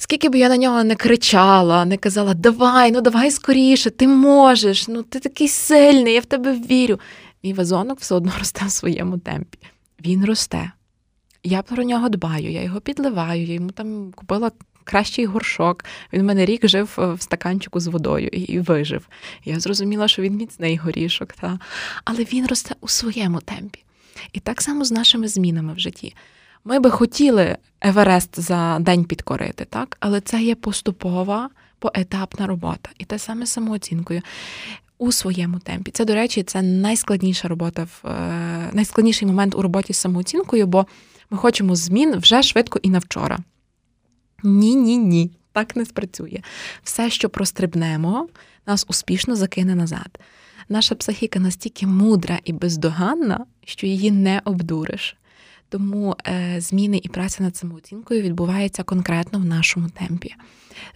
[0.00, 4.88] Скільки б я на нього не кричала, не казала, давай, ну давай скоріше, ти можеш,
[4.88, 7.00] ну ти такий сильний, я в тебе вірю.
[7.42, 9.58] Мій вазонок все одно росте в своєму темпі.
[10.04, 10.70] Він росте.
[11.42, 14.50] Я про нього дбаю, я його підливаю, я йому там купила
[14.84, 15.84] кращий горшок.
[16.12, 19.08] Він в мене рік жив в стаканчику з водою і, і вижив.
[19.44, 21.58] Я зрозуміла, що він міцний горішок, та?
[22.04, 23.84] але він росте у своєму темпі.
[24.32, 26.14] І так само з нашими змінами в житті.
[26.64, 29.96] Ми би хотіли Еверест за день підкорити, так?
[30.00, 32.90] але це є поступова, поетапна робота.
[32.98, 34.22] І те саме самооцінкою.
[35.00, 35.90] У своєму темпі.
[35.90, 40.86] Це, до речі, це найскладніша робота, в е, найскладніший момент у роботі з самооцінкою, бо
[41.30, 43.38] ми хочемо змін вже швидко і на вчора.
[44.42, 45.30] Ні, ні, ні.
[45.52, 46.40] Так не спрацює.
[46.82, 48.28] Все, що прострибнемо,
[48.66, 50.18] нас успішно закине назад.
[50.68, 55.16] Наша психіка настільки мудра і бездоганна, що її не обдуриш.
[55.68, 60.34] Тому е, зміни і праця над самооцінкою відбувається конкретно в нашому темпі.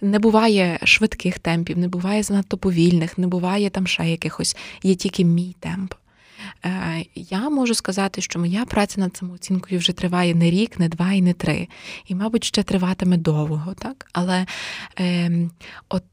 [0.01, 5.25] Не буває швидких темпів, не буває занадто повільних, не буває там ще якихось, є тільки
[5.25, 5.93] мій темп.
[6.65, 11.11] Е, я можу сказати, що моя праця над самооцінкою вже триває не рік, не два
[11.11, 11.67] і не три.
[12.05, 14.07] І, мабуть, ще триватиме довго, так?
[14.13, 14.45] Але
[14.99, 15.31] е,
[15.89, 16.03] от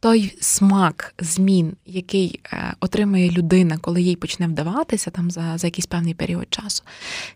[0.00, 5.86] той смак змін, який е, отримує людина, коли їй почне вдаватися там за за якийсь
[5.86, 6.82] певний період часу,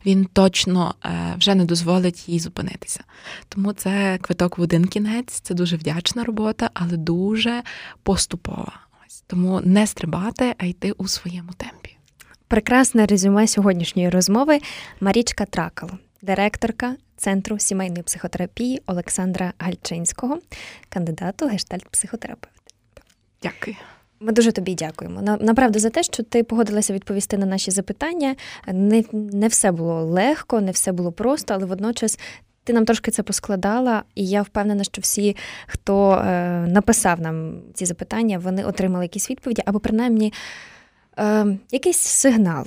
[0.06, 3.04] він точно е, вже не дозволить їй зупинитися.
[3.48, 7.62] Тому це квиток в один кінець, це дуже вдячна робота, але дуже
[8.02, 8.72] поступова.
[9.06, 11.81] Ось тому не стрибати, а йти у своєму темпі.
[12.52, 14.60] Прекрасне резюме сьогоднішньої розмови
[15.00, 15.92] Марічка Тракало,
[16.22, 20.38] директорка Центру сімейної психотерапії Олександра Гальчинського,
[20.88, 22.48] кандидату гештальт-психотерапевта.
[23.42, 23.76] Дякую.
[24.20, 25.22] Ми дуже тобі дякуємо.
[25.22, 28.36] Направду за те, що ти погодилася відповісти на наші запитання.
[28.66, 32.18] Не, Не все було легко, не все було просто, але водночас.
[32.64, 35.36] ти нам трошки це поскладала, і я впевнена, що всі,
[35.66, 40.32] хто е, написав нам ці запитання, вони отримали якісь відповіді, або принаймні
[41.18, 42.66] е, якийсь сигнал,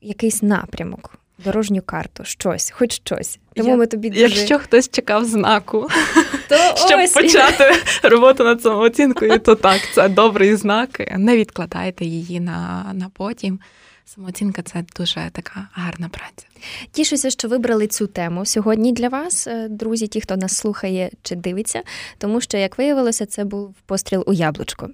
[0.00, 1.18] якийсь напрямок.
[1.44, 3.38] Дорожню карту, щось, хоч щось.
[3.56, 4.20] Тому Я, ми тобі дуже...
[4.20, 5.88] Якщо хтось чекав знаку,
[6.48, 7.12] то щоб ось.
[7.12, 7.72] почати
[8.08, 11.18] роботу над самооцінкою, то так, це добрий знак.
[11.18, 13.60] Не відкладайте її на, на потім.
[14.14, 16.46] Самооцінка це дуже така гарна праця.
[16.90, 21.34] Тішуся, що вибрали цю тему сьогодні для вас, е, друзі, ті, хто нас слухає чи
[21.34, 21.82] дивиться,
[22.18, 24.90] тому що, як виявилося, це був постріл у яблучко.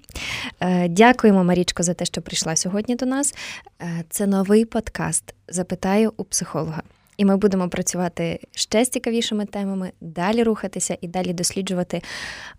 [0.59, 3.35] Е, Дякуємо, Марічко, за те, що прийшла сьогодні до нас.
[3.81, 5.33] Е, Це новий подкаст.
[5.47, 6.81] Запитаю у психолога.
[7.17, 12.01] І ми будемо працювати ще з цікавішими темами, далі рухатися і далі досліджувати.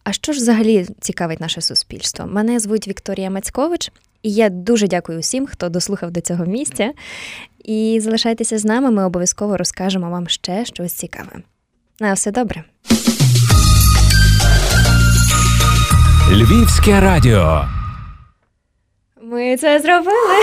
[0.04, 2.26] А що ж взагалі цікавить наше суспільство?
[2.26, 3.92] Мене звуть Вікторія Мацькович,
[4.22, 6.92] і я дуже дякую усім, хто дослухав до цього місця.
[7.64, 11.32] І залишайтеся з нами, ми обов'язково розкажемо вам ще щось цікаве.
[12.00, 12.64] На все добре.
[16.32, 17.64] Львівське радіо.
[19.22, 20.36] Ми це зробили.